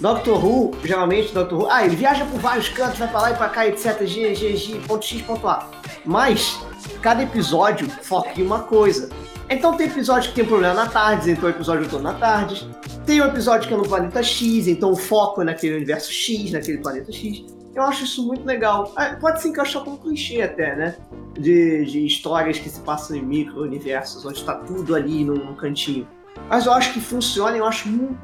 [0.00, 3.34] Doctor Who, geralmente, Doctor Who, ah, ele viaja por vários cantos, vai pra lá e
[3.34, 5.70] pra cá, etc, G, G, G, ponto X, ponto A.
[6.04, 6.60] Mas,
[7.00, 9.08] cada episódio foca em uma coisa.
[9.48, 12.68] Então tem episódio que tem problema na tarde, então o episódio todo na tarde.
[13.04, 16.52] Tem um episódio que é no planeta X, então o foco é naquele universo X,
[16.52, 17.44] naquele planeta X.
[17.74, 18.92] Eu acho isso muito legal.
[18.96, 20.96] Ah, Pode se encaixar como clichê até, né?
[21.34, 26.06] De, de histórias que se passam em micro-universos, onde tá tudo ali num, cantinho.
[26.48, 28.18] Mas eu acho que funciona eu acho muito,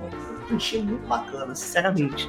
[0.55, 2.29] um clichê muito bacana, sinceramente.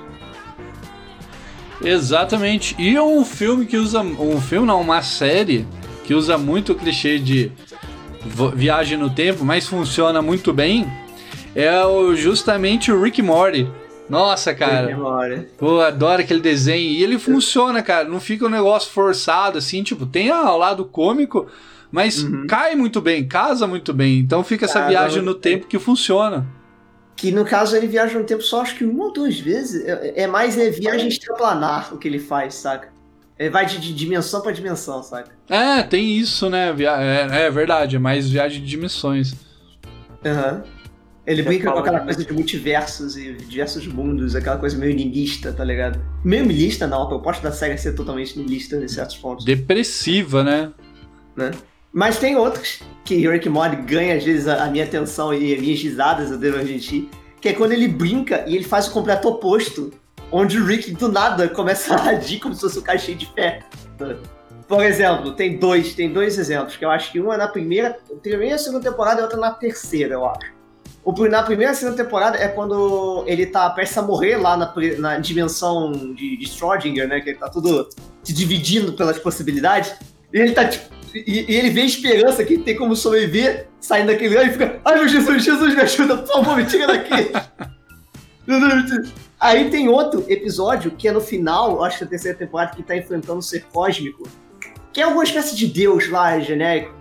[1.84, 2.76] Exatamente.
[2.78, 4.02] E um filme que usa.
[4.02, 5.66] Um filme, não, uma série
[6.04, 7.52] que usa muito o clichê de
[8.56, 10.88] viagem no tempo, mas funciona muito bem.
[11.56, 13.68] É o, justamente o Rick Morty.
[14.10, 14.88] Nossa, cara.
[14.88, 15.50] Memória.
[15.58, 16.82] Pô, adoro aquele desenho.
[16.92, 18.08] E ele funciona, cara.
[18.08, 19.82] Não fica um negócio forçado, assim.
[19.84, 21.48] Tipo, tem ao lado cômico,
[21.92, 22.46] mas Uhum.
[22.48, 24.20] cai muito bem, casa muito bem.
[24.20, 26.46] Então fica essa viagem no tempo que funciona.
[27.22, 29.86] Que no caso ele viaja no tempo só acho que uma ou duas vezes.
[29.86, 32.90] É, é mais é viagem extraplanar o que ele faz, saca?
[33.38, 35.30] Ele vai de, de dimensão pra dimensão, saca?
[35.48, 36.74] É, tem isso, né?
[36.74, 39.36] Via- É, é verdade, é mais viagem de dimensões.
[40.26, 40.64] Aham.
[41.28, 45.54] Ele Você brinca com aquela coisa de multiversos e diversos mundos, aquela coisa meio niilista,
[45.54, 46.02] tá ligado?
[46.24, 49.46] Meio niilista não, a proposta da série é ser totalmente niilista em certos pontos.
[49.46, 50.72] Depressiva, né?
[51.94, 55.82] Mas tem outros que Rick Morty ganha às vezes a, minha atenção e as minhas
[55.82, 59.92] risadas, eu devo admitir, que é quando ele brinca e ele faz o completo oposto,
[60.32, 63.26] onde o Rick do nada começa a agir como se fosse um cara cheio de
[63.34, 63.60] fé.
[64.68, 67.98] Por exemplo, tem dois, tem dois exemplos, que eu acho que um é na primeira,
[68.22, 70.62] primeira e segunda temporada e outra na terceira, eu acho.
[71.04, 74.74] O, na primeira e segunda temporada é quando ele tá prestes a morrer lá na,
[75.00, 77.20] na dimensão de, de Schrödinger, né?
[77.20, 77.90] Que ele tá tudo
[78.24, 79.94] se dividindo pelas possibilidades.
[80.32, 81.01] E ele tá tipo.
[81.14, 84.80] E, e ele vê esperança que tem como sobreviver saindo daquele lugar e fica.
[84.86, 87.32] Ai meu Jesus, Jesus me ajuda, por favor, me tira daqui.
[89.40, 92.96] Aí tem outro episódio que é no final, acho que da terceira temporada, que tá
[92.96, 94.28] enfrentando o ser cósmico.
[94.94, 96.94] Que é alguma espécie de deus lá, genérico.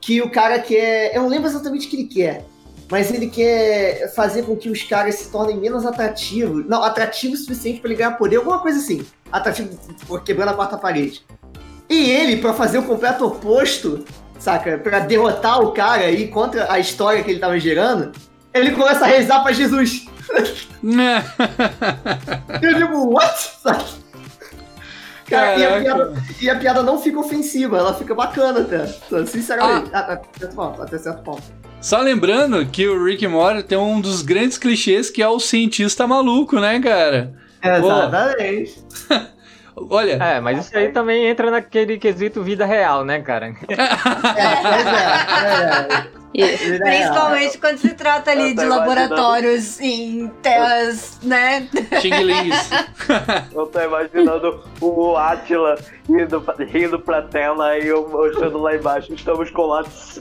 [0.00, 1.14] Que o cara quer.
[1.14, 2.44] Eu não lembro exatamente o que ele quer.
[2.90, 6.64] Mas ele quer fazer com que os caras se tornem menos atrativos.
[6.66, 9.04] Não, atrativos o suficiente pra ele ganhar poder, alguma coisa assim.
[9.32, 11.24] Atrativo, por- quebrando a quarta parede.
[11.88, 14.04] E ele, pra fazer o completo oposto,
[14.38, 14.78] saca?
[14.78, 18.12] Pra derrotar o cara e contra a história que ele tava gerando,
[18.52, 20.06] ele começa a rezar pra Jesus.
[22.62, 23.38] Eu digo, what?
[23.62, 23.84] Sabe?
[25.28, 28.86] Cara, e a, piada, e a piada não fica ofensiva, ela fica bacana até.
[29.26, 30.82] Sinceramente, até certo ponto.
[30.82, 31.42] Até certo ponto.
[31.80, 36.06] Só lembrando que o Rick Morty tem um dos grandes clichês que é o cientista
[36.06, 37.34] maluco, né, cara?
[37.62, 38.84] Exatamente.
[39.90, 43.48] Olha, É, mas isso aí também entra naquele quesito vida real, né, cara?
[43.68, 46.16] É, pois é, é.
[46.34, 51.66] E- Principalmente quando se trata ali de laboratórios em terras, né?
[52.00, 52.70] Xing-lings.
[53.54, 59.14] Eu tô imaginando o Atila indo, pra- rindo pra tela e eu mostrando lá embaixo.
[59.14, 60.20] Estamos colados.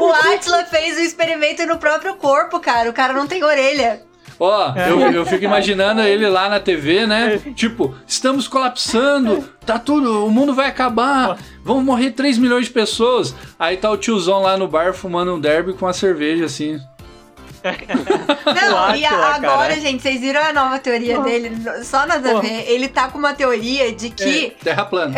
[0.00, 2.88] O Atila fez o experimento no próprio corpo, cara.
[2.88, 4.02] O cara não tem orelha.
[4.38, 7.38] Ó, eu, eu fico imaginando ele lá na TV, né?
[7.54, 13.34] Tipo, estamos colapsando, tá tudo, o mundo vai acabar, vão morrer 3 milhões de pessoas.
[13.58, 16.80] Aí tá o tiozão lá no bar fumando um derby com a cerveja, assim.
[17.64, 19.80] Não, e agora, cara.
[19.80, 21.56] gente, vocês viram a nova teoria dele?
[21.82, 22.68] Só nada a ver.
[22.68, 25.14] Ele tá com uma teoria de que, Terra plana.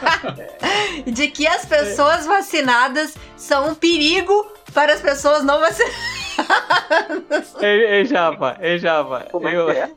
[1.06, 6.19] de que as pessoas vacinadas são um perigo para as pessoas não vacinadas.
[7.60, 9.26] Ei, ei, Japa, ei, Japa.
[9.30, 9.90] Como é eu- é?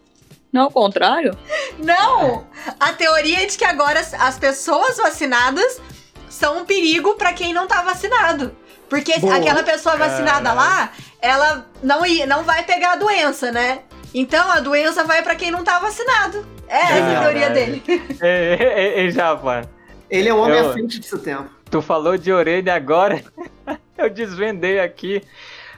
[0.51, 1.35] Não, ao contrário.
[1.79, 2.45] Não!
[2.79, 5.81] A teoria é de que agora as- as pessoas vacinadas
[6.29, 8.55] são um perigo pra quem não tá vacinado.
[8.87, 9.37] Porque Boa.
[9.37, 13.79] aquela pessoa vacinada lá, ela não, ia, não vai pegar a doença, né?
[14.13, 16.45] Então a doença vai pra quem não tá vacinado.
[16.67, 17.81] É essa a teoria dele.
[18.21, 19.69] Ei, ei, ei.
[20.09, 21.49] Ele é o homem Eu- à frente do seu tempo.
[21.71, 23.23] Tu falou de orelha agora.
[23.97, 25.23] eu desvendei aqui.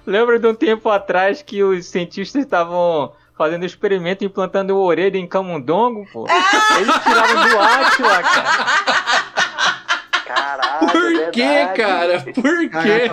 [0.06, 6.06] Lembra de um tempo atrás que os cientistas estavam fazendo experimento implantando orelha em camundongo,
[6.14, 6.26] pô?
[6.78, 8.66] Eles tiraram do Átila, cara.
[10.26, 12.22] Caralho, Por é que, cara?
[12.22, 13.10] Por quê?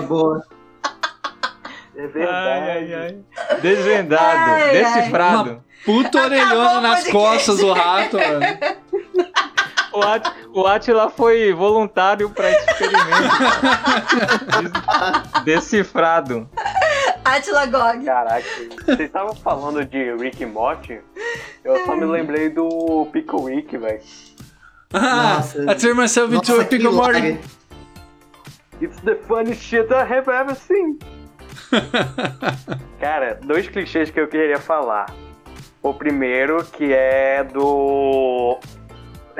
[1.95, 2.68] É verdade.
[2.68, 3.59] Ai, ai, ai.
[3.61, 4.70] Desvendado, Ai, ai.
[4.72, 5.62] decifrado.
[5.84, 8.47] Puta Acabou orelhona o nas costas do rato, mano.
[9.93, 13.03] O, At, o Atila foi voluntário pra esse experimento.
[15.45, 16.49] Des- Decifrado.
[17.25, 18.05] Atila Gog.
[18.05, 18.45] Caraca,
[18.85, 21.01] vocês estavam falando de Rick e Morty?
[21.64, 24.01] Eu só me lembrei do Pickle Rick, velho.
[24.93, 25.62] Ah, Nossa.
[25.70, 27.39] I turn myself into a pickle Morty.
[28.81, 30.99] It's the funniest shit I have ever seen.
[33.01, 35.07] Cara, dois clichês que eu queria falar.
[35.83, 38.59] O primeiro que é do.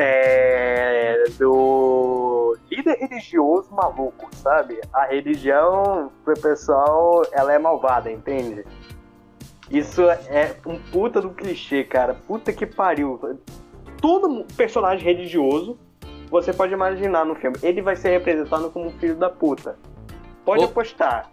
[0.03, 1.25] É.
[1.39, 4.81] Do líder religioso maluco, sabe?
[4.93, 8.65] A religião, pro pessoal, ela é malvada, entende?
[9.71, 12.15] Isso é um puta do clichê, cara.
[12.27, 13.19] Puta que pariu.
[14.01, 15.79] Todo personagem religioso
[16.29, 17.57] você pode imaginar no filme.
[17.63, 19.77] Ele vai ser representado como um filho da puta.
[20.45, 20.67] Pode Oh.
[20.67, 21.31] apostar.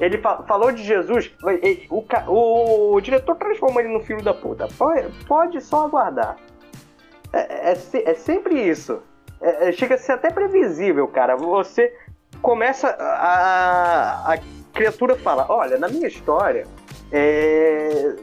[0.00, 1.32] Ele fa- falou de Jesus,
[1.90, 4.66] o, o- o diretor transformou ele no filho da puta.
[4.76, 6.36] Pode, pode só aguardar.
[7.32, 9.02] É, é se- é sempre isso.
[9.40, 11.36] É- é- chega a ser até previsível, cara.
[11.36, 11.92] Você
[12.40, 14.38] começa a, a
[14.72, 16.66] criatura fala: Olha, na minha história,
[17.10, 18.14] é,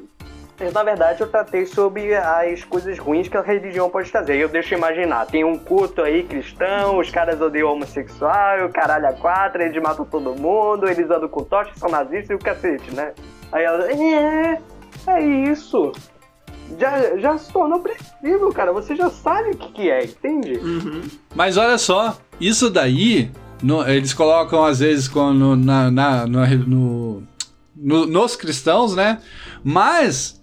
[0.73, 4.35] na verdade, eu tratei sobre as coisas ruins que a religião pode trazer.
[4.35, 9.13] Eu deixo imaginar, tem um culto aí cristão, os caras odeiam homossexual, o caralho a
[9.13, 13.13] quatro, eles matam todo mundo, eles andam com tocha, são nazistas e o cacete, né?
[13.51, 14.61] Aí ela, é,
[15.07, 15.91] é isso.
[16.77, 18.71] Já, já se tornou previsível, cara.
[18.73, 20.53] Você já sabe o que, que é, entende?
[20.57, 21.01] Uhum.
[21.35, 23.31] Mas olha só, isso daí,
[23.63, 27.23] no- eles colocam às vezes no- na- na- no- no-
[27.75, 29.19] no- nos cristãos, né?
[29.63, 30.39] Mas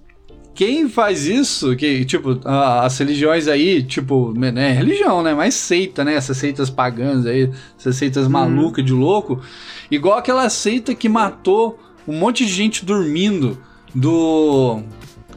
[0.55, 5.35] quem faz isso, que tipo, as religiões aí, tipo, né, religião, né?
[5.35, 6.15] Mais seita, né?
[6.15, 9.41] Essas seitas pagãs aí, essas seitas malucas de louco.
[9.91, 13.59] Igual aquela seita que matou um monte de gente dormindo
[13.95, 14.83] do.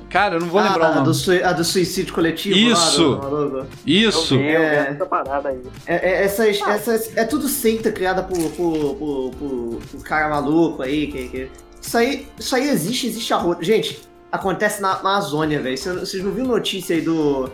[0.09, 1.05] Cara, eu não vou lembrar Ah, o nome.
[1.05, 3.15] do, sui- a do suicídio coletivo lá, Isso.
[3.15, 3.67] do maluco.
[3.85, 4.33] Isso.
[4.35, 4.89] Eu vi, eu vi É.
[4.89, 5.61] essa parada aí.
[5.85, 10.81] É, é- essas, essas, é tudo seita criada por, por, por, por, por cara maluco
[10.81, 11.07] aí.
[11.11, 11.51] Que, que-
[11.81, 12.27] Isso aí.
[12.39, 13.63] Isso aí existe, existe a roda.
[13.63, 14.01] Gente,
[14.31, 15.77] acontece na, na Amazônia, velho.
[15.77, 17.49] Vocês não viram notícia aí do.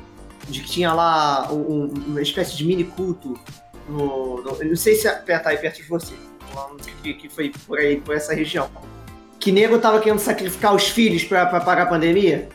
[0.48, 3.38] De que tinha lá um- um- uma espécie de mini culto
[3.90, 4.42] no.
[4.44, 6.14] no- eu não sei se é perto aí perto de você.
[7.04, 8.70] Que, que foi por aí, por essa região.
[9.40, 12.50] Que nego tava querendo sacrificar os filhos pra, pra pagar a pandemia?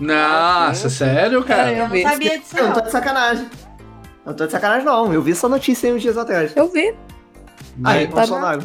[0.00, 1.72] Nossa, sério, cara?
[1.72, 3.44] Eu não sabia disso, Eu não tô de sacanagem.
[3.44, 5.12] Eu não tô de sacanagem, não.
[5.12, 6.54] Eu vi essa notícia aí uns dias atrás.
[6.56, 6.94] Eu vi.
[7.82, 8.06] Aí.
[8.06, 8.60] Tá Bolsonaro.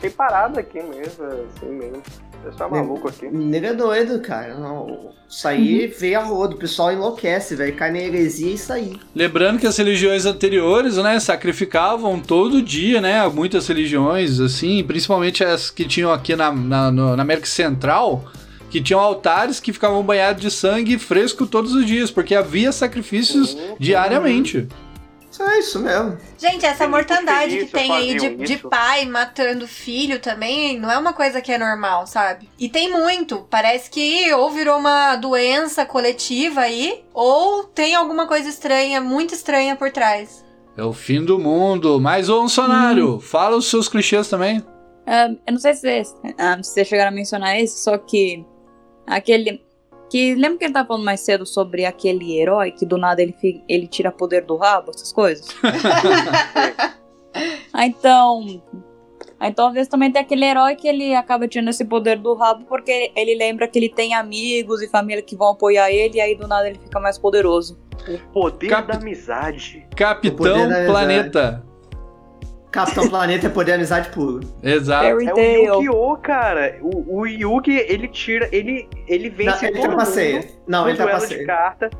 [0.00, 2.02] Tem parada aqui mesmo, assim mesmo.
[2.44, 3.26] Pessoal maluco aqui.
[3.30, 4.54] Nego é doido, cara.
[4.54, 6.56] Não, isso aí veio a rodo.
[6.56, 7.74] O pessoal enlouquece, velho.
[7.74, 8.96] Cai na heresia e isso aí.
[9.14, 15.68] Lembrando que as religiões anteriores, né, sacrificavam todo dia, né, muitas religiões, assim, principalmente as
[15.70, 18.24] que tinham aqui na, na, na América Central,
[18.70, 23.54] que tinham altares que ficavam banhados de sangue fresco todos os dias, porque havia sacrifícios
[23.54, 23.76] Uhum.
[23.78, 24.66] diariamente.
[25.38, 26.18] Isso é isso mesmo.
[26.36, 30.98] Gente, essa Tem mortandade que tem aí de, de pai matando filho também não é
[30.98, 32.48] uma coisa que é normal, sabe?
[32.58, 33.46] E tem muito.
[33.48, 39.76] Parece que ou virou uma doença coletiva aí, ou tem alguma coisa estranha, muito estranha
[39.76, 40.44] por trás.
[40.76, 42.00] É o fim do mundo.
[42.00, 43.20] Mais um sonário.
[43.20, 44.64] Fala os seus clichês também.
[45.06, 48.44] Ah, eu não sei se vocês, ah, se vocês chegaram a mencionar esse, só que
[49.06, 49.64] aquele.
[50.10, 53.34] Que lembra que ele tava falando mais cedo sobre aquele herói que do nada ele,
[53.68, 55.46] ele tira poder do rabo, essas coisas?
[57.72, 58.62] ah, então.
[59.40, 62.34] Ah, então, às vezes também tem aquele herói que ele acaba tirando esse poder do
[62.34, 66.20] rabo porque ele lembra que ele tem amigos e família que vão apoiar ele e
[66.20, 67.78] aí do nada ele fica mais poderoso.
[68.08, 69.86] O poder Cap- da amizade.
[69.94, 71.64] Capitão poder da Planeta.
[72.70, 74.40] Capitão Planeta é poder amizade puro.
[74.62, 75.04] Exato.
[75.04, 75.32] Fairy É
[75.72, 75.82] o.
[75.82, 76.78] Yu-Gi-Oh, cara.
[76.82, 78.48] O, o Yugi, ele tira.
[78.52, 80.40] Ele, ele Não, vence ele todo trapaceia.
[80.40, 80.57] mundo.
[80.68, 81.46] Não, ele de trapaceia.
[81.46, 81.90] carta.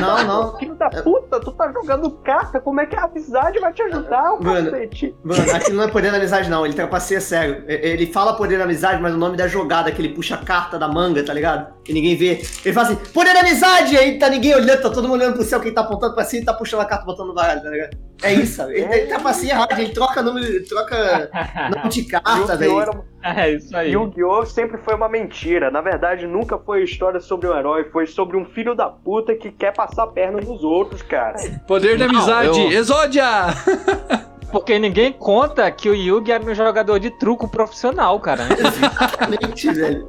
[0.00, 0.58] Não, não.
[0.58, 2.60] Filho da puta, tu tá jogando carta.
[2.60, 4.70] Como é que a amizade vai te ajudar, o Mano.
[4.70, 5.14] cacete?
[5.24, 6.64] Mano, aquilo não é poder da amizade, não.
[6.64, 7.64] Ele trapaceia sério.
[7.66, 10.38] E- Ele fala poder da amizade, mas o nome da jogada que ele puxa a
[10.38, 11.72] carta da manga, tá ligado?
[11.88, 12.42] E ninguém vê.
[12.64, 13.96] Ele fala assim, poder da amizade!
[13.96, 16.42] Aí tá ninguém olhando, tá todo mundo olhando pro céu, quem tá apontando pra cima
[16.42, 17.96] e tá puxando a carta botando no baralho, tá ligado?
[18.22, 21.30] É isso, ele, ele trapaceia errado, ele troca número, ele troca
[21.74, 23.04] nome de carta, velho.
[23.36, 23.92] É isso aí.
[23.92, 24.44] Yu-Gi-Oh!
[24.46, 25.70] sempre foi uma mentira.
[25.70, 29.50] Na verdade, nunca foi história sobre um herói, foi sobre um filho da puta que
[29.50, 31.36] quer passar a perna nos outros, cara.
[31.66, 32.58] Poder da Não, amizade.
[32.60, 33.24] eu- Exódia!
[34.50, 38.44] Porque ninguém conta que o Yugi era um jogador de truco profissional, cara.
[38.58, 40.08] Exatamente, velho.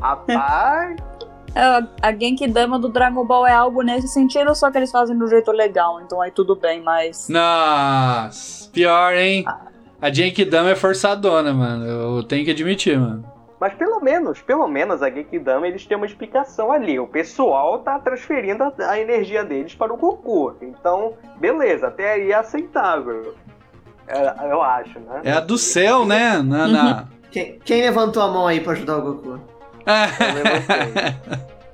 [0.00, 0.96] Rapaz,
[1.54, 1.60] É,
[2.02, 5.52] a Genkidama do Dragon Ball é algo nesse sentido, só que eles fazem do jeito
[5.52, 7.28] legal, então aí tudo bem, mas.
[7.28, 9.44] Nossa, pior, hein?
[10.04, 11.86] A Genkidama é forçadona, mano.
[11.86, 13.24] Eu tenho que admitir, mano.
[13.58, 16.98] mas pelo menos, pelo menos a Genkidama eles têm uma explicação ali.
[17.00, 20.56] O pessoal tá transferindo a, a energia deles para o Goku.
[20.60, 23.34] Então, beleza, até aí é aceitável.
[24.06, 25.22] É, eu acho, né?
[25.24, 26.36] É a do céu, né?
[26.42, 27.04] Na, na...
[27.30, 29.40] Quem, quem levantou a mão aí pra ajudar o Goku?
[29.86, 31.16] Eu levantei.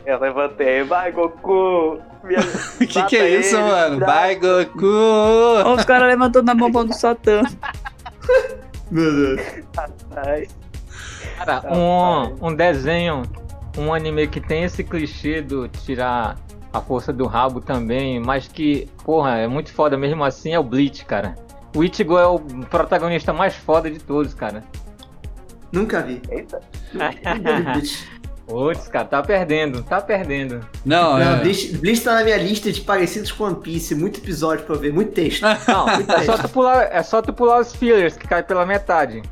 [0.07, 0.83] Eu levantei.
[0.85, 1.99] Vai, Goku!
[2.23, 2.41] Minha-
[2.79, 3.99] que que é isso, ele, mano?
[3.99, 4.87] Vai, Goku!
[5.77, 7.43] Os caras levantando a mão do Satã.
[8.91, 9.41] Meu Deus.
[11.37, 13.23] Cara, um, um desenho,
[13.79, 16.37] um anime que tem esse clichê do tirar
[16.73, 20.63] a força do rabo também, mas que, porra, é muito foda mesmo assim, é o
[20.63, 21.35] Bleach, cara.
[21.75, 24.65] O Ichigo é o protagonista mais foda de todos, cara.
[25.73, 26.21] Nunca vi.
[26.29, 26.61] Eita.
[26.93, 28.11] Nunca vi Bleach.
[28.51, 30.61] Putz, cara, tá perdendo, tá perdendo.
[30.85, 31.41] Não, Não, é...
[31.41, 33.95] Bleach, Bleach tá na minha lista de parecidos com One Piece.
[33.95, 35.43] Muito episódio pra ver, muito texto.
[35.43, 35.89] Não,
[36.19, 39.23] é só tu pular, é só tu pular os fillers que cai pela metade.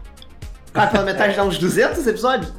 [0.73, 2.53] Ah, pela metade dá uns 200 episódios?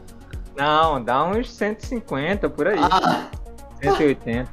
[0.57, 3.27] Não, dá uns 150 por aí, Ah,
[3.81, 4.51] 180.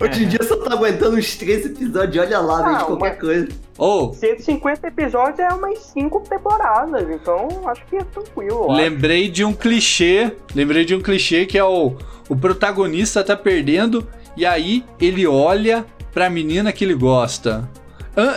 [0.00, 2.24] Hoje em dia só tá aguentando uns 3 episódios.
[2.24, 3.48] Olha lá, velho, de Ah, qualquer uma- coisa.
[3.78, 8.64] Ou, 150 episódios é umas 5 temporadas, então acho que é tranquilo.
[8.64, 8.80] eu acho.
[8.80, 10.32] lembrei de um clichê.
[10.54, 11.94] Lembrei de um clichê que é o,
[12.28, 14.06] o protagonista tá perdendo
[14.36, 17.68] e aí ele olha pra menina que ele gosta.
[18.16, 18.36] Ah,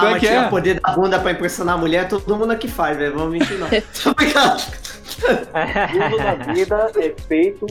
[0.00, 0.46] Como é mas que é?
[0.46, 3.14] o poder da bunda pra impressionar a mulher, todo mundo aqui faz, velho.
[3.16, 3.68] Vamos mentir, não.
[4.02, 4.62] Tô brincando.
[5.20, 7.66] Tudo na vida é feito,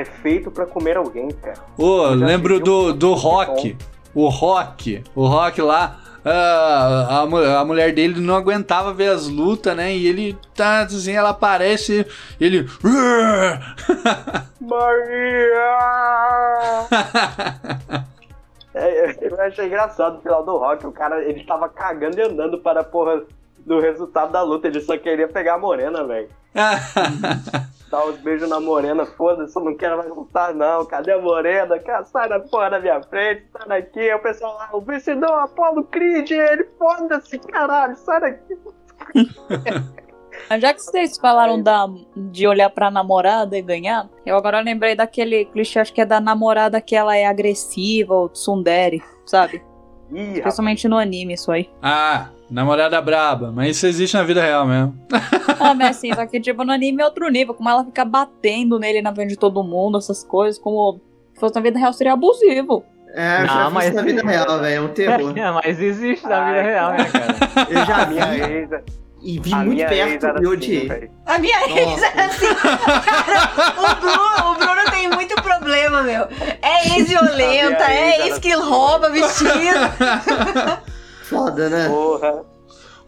[0.00, 1.58] é feito pra comer alguém, cara.
[1.78, 3.76] Ô, já lembro do, do Rock.
[4.14, 5.02] O Rock.
[5.14, 5.98] O Rock lá.
[6.24, 9.94] ah, a, mu- a mulher dele não aguentava ver as lutas, né?
[9.94, 12.04] E ele tá assim, ela aparece,
[12.40, 12.66] ele.
[14.60, 15.78] Maria!
[18.78, 22.58] É, eu achei engraçado no final do rock, o cara, ele tava cagando e andando
[22.58, 23.22] para a porra
[23.64, 26.28] do resultado da luta, ele só queria pegar a morena, velho.
[27.90, 31.78] Dar uns beijos na morena, foda-se, eu não quero mais lutar não, cadê a morena?
[31.78, 35.30] Cara, sai da porra da minha frente, sai daqui, Aí o pessoal lá, o vencedor,
[35.30, 38.58] Apolo Creed, ele, foda-se, caralho, sai daqui.
[40.60, 45.46] Já que vocês falaram da, de olhar pra namorada e ganhar, eu agora lembrei daquele
[45.46, 49.62] clichê, acho que é da namorada que ela é agressiva, ou tsundere, sabe?
[50.12, 51.70] Ih, rapaz, Principalmente no anime, isso aí.
[51.82, 53.50] ah, namorada braba.
[53.52, 54.94] Mas isso existe na vida real mesmo.
[55.58, 58.78] Ah, mas assim, só que tipo, no anime é outro nível, como ela fica batendo
[58.78, 61.00] nele na frente de todo mundo, essas coisas, como
[61.32, 62.84] se fosse na vida real seria abusivo.
[63.14, 64.74] É, eu Não, mas- isso na vida real, velho.
[64.76, 65.32] É um terror.
[65.64, 67.34] mas existe na vida Ai, real, né, cara?
[67.70, 68.18] Eu já vi
[68.52, 68.70] ex,
[69.22, 70.88] e vi a muito perto era e assim, odiei.
[70.88, 71.10] velho.
[71.24, 72.54] A minha ex é assim.
[72.54, 76.28] Cara, o Bruno, o Bruno tem muito problema, meu.
[76.60, 78.62] É ex-violenta, é ex era que assim.
[78.62, 79.48] rouba vestido.
[81.28, 81.88] Foda, né?
[81.88, 82.42] Porra.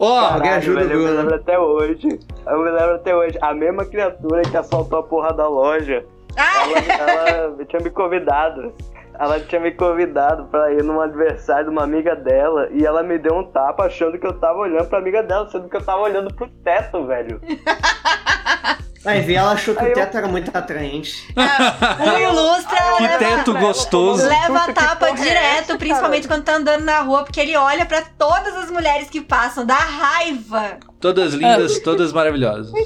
[0.01, 1.21] Ó, Alguém Caralho, ajuda velho, o eu me Bruno.
[1.21, 2.19] lembro até hoje.
[2.47, 3.39] Eu me lembro até hoje.
[3.41, 6.05] A mesma criatura que assaltou a porra da loja.
[6.37, 6.63] Ah,
[6.97, 8.73] Ela, ela tinha me convidado.
[9.19, 12.69] Ela tinha me convidado pra ir num aniversário de uma amiga dela.
[12.71, 15.69] E ela me deu um tapa achando que eu tava olhando pra amiga dela, sendo
[15.69, 17.41] que eu tava olhando pro teto, velho.
[19.05, 21.33] Vai ver, ela achou que Aí o eu- teto era muito atraente.
[21.37, 24.27] Um ilustra, Que leva, teto gostoso.
[24.27, 27.87] leva Que tapa é direto, essa, principalmente quando tá andando na rua, porque ele olha
[27.87, 30.79] pra todas as mulheres que passam, dá raiva.
[31.01, 32.73] Todas lindas, todas maravilhosas.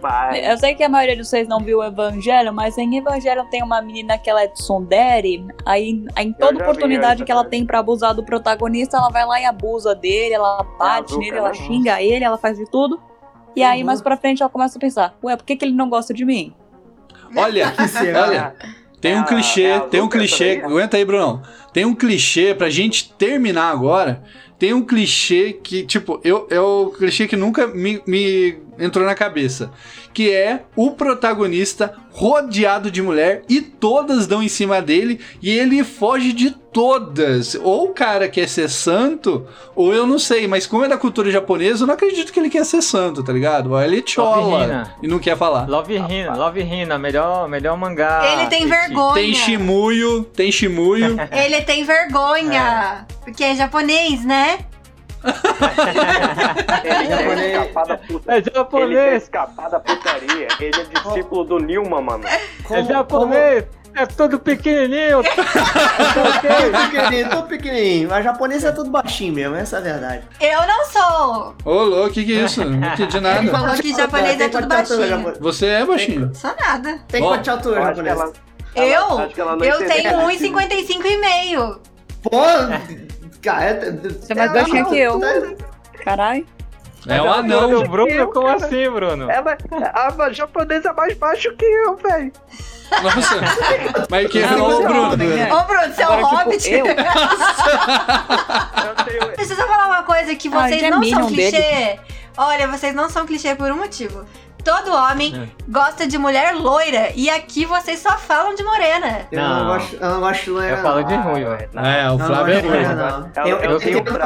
[0.00, 0.52] Vai.
[0.52, 3.60] eu sei que a maioria de vocês não viu o Evangelho, mas em Evangelho tem
[3.60, 7.44] uma menina que ela é tsundere, aí, aí em toda vi, oportunidade eu que ela
[7.44, 11.38] tem pra abusar do protagonista, ela vai lá e abusa dele, ela bate Azuka, nele,
[11.38, 13.00] ela xinga ele, ela faz de tudo.
[13.56, 13.86] E aí, Uhum.
[13.86, 16.24] mais pra frente, ela começa a pensar, ué, por que, que ele não gosta de
[16.24, 16.52] mim?
[17.36, 17.72] Olha,
[18.24, 18.54] olha,
[19.00, 20.48] tem É um a- clichê, é a tem um clichê.
[20.50, 20.70] essa daí?
[20.72, 21.42] Aguenta aí, Brunão.
[21.72, 24.22] Tem um clichê pra gente terminar agora.
[24.58, 29.14] Tem um clichê que, tipo, eu, é o clichê que nunca me, me entrou na
[29.14, 29.70] cabeça.
[30.12, 35.84] Que é o protagonista rodeado de mulher e todas dão em cima dele e ele
[35.84, 37.54] foge de todas.
[37.54, 41.30] Ou o cara quer ser santo, ou eu não sei, mas como é da cultura
[41.30, 43.72] japonesa, eu não acredito que ele quer ser santo, tá ligado?
[43.72, 45.68] Ou ele chola e não quer falar.
[45.68, 48.22] Love Hina, Love Hina, melhor, melhor mangá.
[48.32, 49.14] ele tem vergonha.
[49.14, 51.16] Tem Shimuyo, tem Shimuyo.
[51.32, 53.06] Ele tem vergonha.
[53.24, 54.58] Porque é japonês, né?
[56.84, 58.00] Ele quer Japonês.
[58.08, 58.32] puta.
[58.32, 60.48] É Ele japonês, escapar da putaria.
[60.60, 62.26] Ele é discípulo do Nilma, mano.
[62.26, 63.64] é Como- japonês,
[63.94, 65.22] é todo pequenininho.
[65.22, 68.14] Tô pequenininho, tô pequenininho.
[68.14, 70.22] A japonesa é tudo baixinho mesmo, essa é a verdade.
[70.40, 71.54] Eu não sou.
[71.64, 72.64] Ô, louco, que que é isso?
[72.64, 73.50] Não entendi Ele nada.
[73.50, 75.08] falou que japonês é tudo baixinho.
[75.08, 75.38] japonês?
[75.38, 76.30] Você é baixinho.
[76.34, 76.98] Sou nada.
[77.08, 78.32] Tem Bom, quanto de altura, ela,
[78.76, 79.18] Eu?
[79.18, 81.80] acho que ela não Eu tenho 1,55 e meio.
[82.22, 82.30] Pô,
[83.42, 85.20] cara, é- Você é mais baixinho que eu.
[86.04, 86.46] Caralho.
[87.06, 87.68] É um ela anão.
[87.68, 88.66] Bruno, Bruno, Eu, como cara.
[88.66, 89.30] assim, Bruno?
[89.30, 89.56] Ela,
[90.26, 92.32] a japonesa é mais baixo que eu, velho.
[93.02, 93.36] Nossa.
[94.10, 95.16] Mas que você o é Bruno.
[95.16, 95.52] né?
[95.52, 96.70] Ô, Bruno, você é um Agora, tipo, hobbit?
[96.72, 96.86] eu?
[96.86, 96.94] Eu
[99.04, 99.32] tenho...
[99.34, 101.52] Preciso falar uma coisa que vocês é não são Minion dele.
[101.56, 102.00] clichê.
[102.36, 104.24] Olha, vocês não são clichê por um motivo.
[104.64, 105.48] Todo homem É.
[105.70, 109.26] gosta de mulher loira e aqui vocês só falam de morena.
[109.32, 109.66] Eu não, Não.
[109.74, 111.70] gosto, eu não gosto de loira, Eu falo de ruim, velho.
[111.76, 113.30] É, o Flávio é ruim.
[113.48, 113.80] Eu- Eu,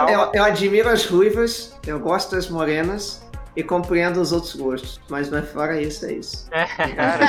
[0.09, 3.23] eu- eu admiro as ruivas, eu gosto das morenas
[3.57, 5.01] e compreendo os outros gostos.
[5.09, 6.49] Mas não é fora isso, é isso.
[6.51, 7.25] Cara,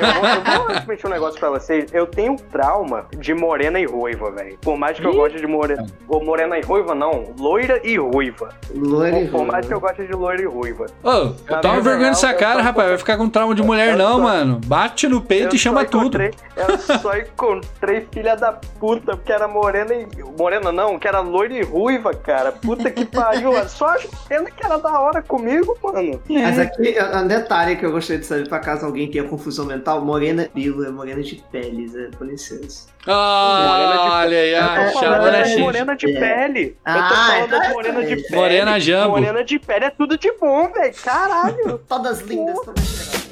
[0.00, 1.92] eu vou, eu vou um negócio pra vocês.
[1.92, 4.58] Eu tenho trauma de morena e ruiva, velho.
[4.60, 5.86] Por mais que eu goste de morena.
[6.08, 7.34] Ou morena e ruiva, não.
[7.38, 8.50] Loira e ruiva.
[8.74, 10.86] Loira e Por, por mais que eu goste de loira e ruiva.
[11.02, 12.88] Ô, Na toma vergonha eu cara, rapaz.
[12.88, 14.60] Vai ficar com trauma de mulher, eu não, só- mano.
[14.66, 16.18] Bate no peito Eu e chama tudo.
[16.20, 20.06] Eu só encontrei filha da puta, porque era morena e.
[20.38, 22.52] Morena não, que era loira e ruiva, cara.
[22.52, 23.52] Puta que pariu.
[23.68, 23.98] Só a
[24.28, 26.20] pena que era da hora comigo, mano.
[26.28, 30.00] Mas aqui, um detalhe que eu gostaria de saber pra caso alguém tenha confusão mental:
[30.04, 32.88] morena pila, morena de peles, é, com licença.
[33.06, 35.60] Ah, olha aí, Eu a tô Eu tô chamando falando a de X.
[35.60, 36.20] morena de É.
[36.20, 36.60] pele.
[36.68, 38.36] eu Ah, tô falando então de é morena de pele.
[38.36, 39.10] Morena Jambo.
[39.10, 40.94] Morena de pele é tudo de bom, velho.
[41.02, 41.78] Caralho.
[41.88, 43.24] Todas lindas, todas.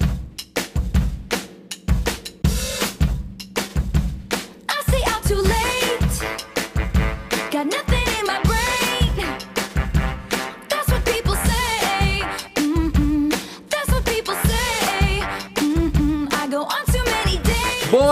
[7.51, 7.92] Got nothing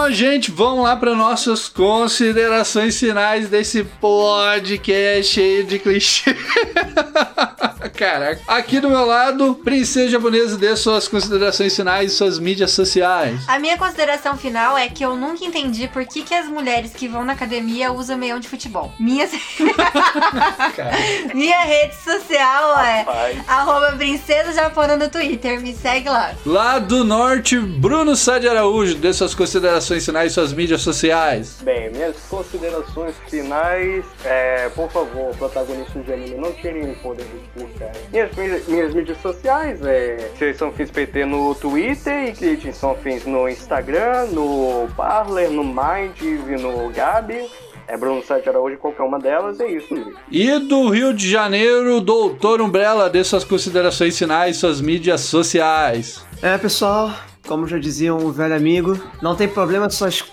[0.01, 6.35] Bom, gente, vamos lá para nossas considerações finais desse podcast cheio de clichê.
[7.89, 8.41] Caraca.
[8.47, 13.41] Aqui do meu lado, Princesa Japonesa, dê suas considerações finais e suas mídias sociais.
[13.49, 17.09] A minha consideração final é que eu nunca entendi por que, que as mulheres que
[17.09, 18.93] vão na academia usam meião de futebol.
[18.99, 19.29] Minha,
[21.35, 23.07] minha rede social é
[23.47, 25.61] arroba princesa japona no Twitter.
[25.61, 26.35] Me segue lá.
[26.45, 31.59] Lá do norte, Bruno Sá de Araújo, dê suas considerações finais e suas mídias sociais.
[31.63, 34.05] Bem, minhas considerações finais.
[34.25, 37.27] É, por favor, protagonistas de anime não tirem o poder
[37.57, 37.93] do cara.
[38.11, 40.31] Minhas, minhas, minhas mídias sociais é.
[40.55, 46.21] São fins PT no Twitter e Clitin são fins no Instagram, no Parler, no Mind
[46.21, 47.49] e no Gabi.
[47.87, 50.15] É Bruno Sete Araújo, qualquer uma delas, é isso mesmo.
[50.31, 56.25] E do Rio de Janeiro, Doutor Umbrella, dê suas considerações finais suas mídias sociais.
[56.41, 57.13] É, pessoal,
[57.49, 59.89] como já dizia um velho amigo, não tem problema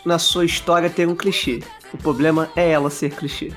[0.05, 1.61] na sua história ter um clichê.
[1.91, 3.51] O problema é ela ser clichê.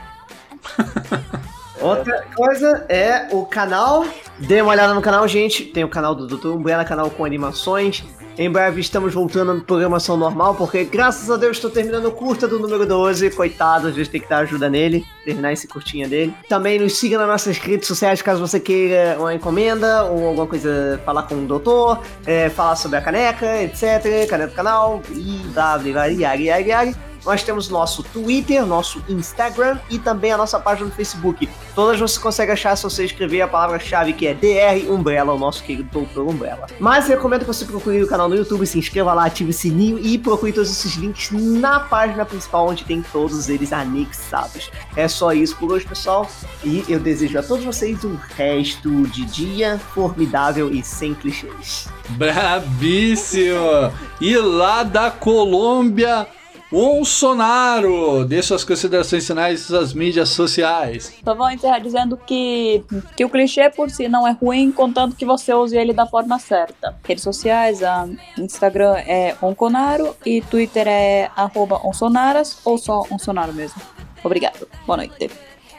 [1.80, 4.04] Outra coisa é o canal.
[4.38, 5.64] Dê uma olhada no canal, gente.
[5.64, 6.48] Tem o canal do Dr.
[6.48, 8.04] Umbrella, canal com animações.
[8.38, 12.46] Em breve estamos voltando à programação normal, porque graças a Deus estou terminando o curta
[12.46, 13.30] do número 12.
[13.30, 16.34] Coitado, às vezes tem que dar ajuda nele, terminar esse curtinha dele.
[16.48, 21.00] Também nos siga nas nossas redes sociais caso você queira uma encomenda ou alguma coisa,
[21.04, 24.28] falar com o doutor, é, falar sobre a caneca, etc.
[24.28, 27.09] Caneca do canal, e blá blá blá, yari, yari, yari.
[27.24, 31.48] Nós temos nosso Twitter, nosso Instagram e também a nossa página no Facebook.
[31.74, 35.62] Todas você consegue achar se você escrever a palavra-chave que é DR Umbrella, o nosso
[35.62, 36.66] querido Doutor Umbrella.
[36.78, 39.98] Mas recomendo que você procure o canal no YouTube, se inscreva lá, ative o sininho
[39.98, 44.70] e procure todos esses links na página principal onde tem todos eles anexados.
[44.96, 46.28] É só isso por hoje, pessoal.
[46.64, 51.88] E eu desejo a todos vocês um resto de dia formidável e sem clichês.
[52.10, 53.92] Brabíssimo!
[54.20, 56.26] E lá da Colômbia,
[56.70, 58.24] Bolsonaro!
[58.24, 61.12] Dê suas considerações finais das mídias sociais.
[61.24, 62.84] Só vou encerrar dizendo que,
[63.16, 66.38] que o clichê por si não é ruim, contanto que você use ele da forma
[66.38, 66.96] certa.
[67.04, 73.82] Redes sociais, a Instagram é Onconaro e Twitter é arroba Onsonaras ou só Onsonaro mesmo.
[74.22, 74.68] Obrigado.
[74.86, 75.30] Boa noite.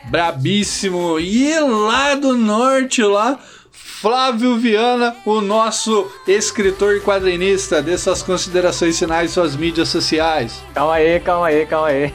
[0.10, 1.20] Brabíssimo!
[1.20, 3.40] E lá do norte, lá,
[4.02, 7.84] Flávio Viana, o nosso escritor e quadrinista.
[7.84, 10.64] Dê suas considerações finais suas mídias sociais.
[10.74, 12.12] Calma aí, calma aí, calma aí.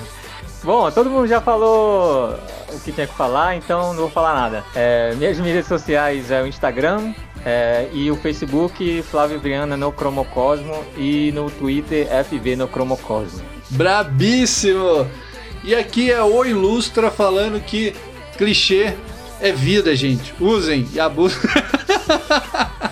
[0.62, 2.38] Bom, todo mundo já falou
[2.70, 4.62] o que tinha que falar, então não vou falar nada.
[4.74, 10.84] É, minhas mídias sociais é o Instagram é, e o Facebook, Flávio Viana no Cromocosmo
[10.94, 13.42] e no Twitter, FV no Cromocosmo.
[13.70, 15.08] Brabíssimo!
[15.62, 17.96] E aqui é o Ilustra falando que
[18.36, 18.94] clichê
[19.44, 20.34] é vida, gente.
[20.40, 21.38] Usem e abusem.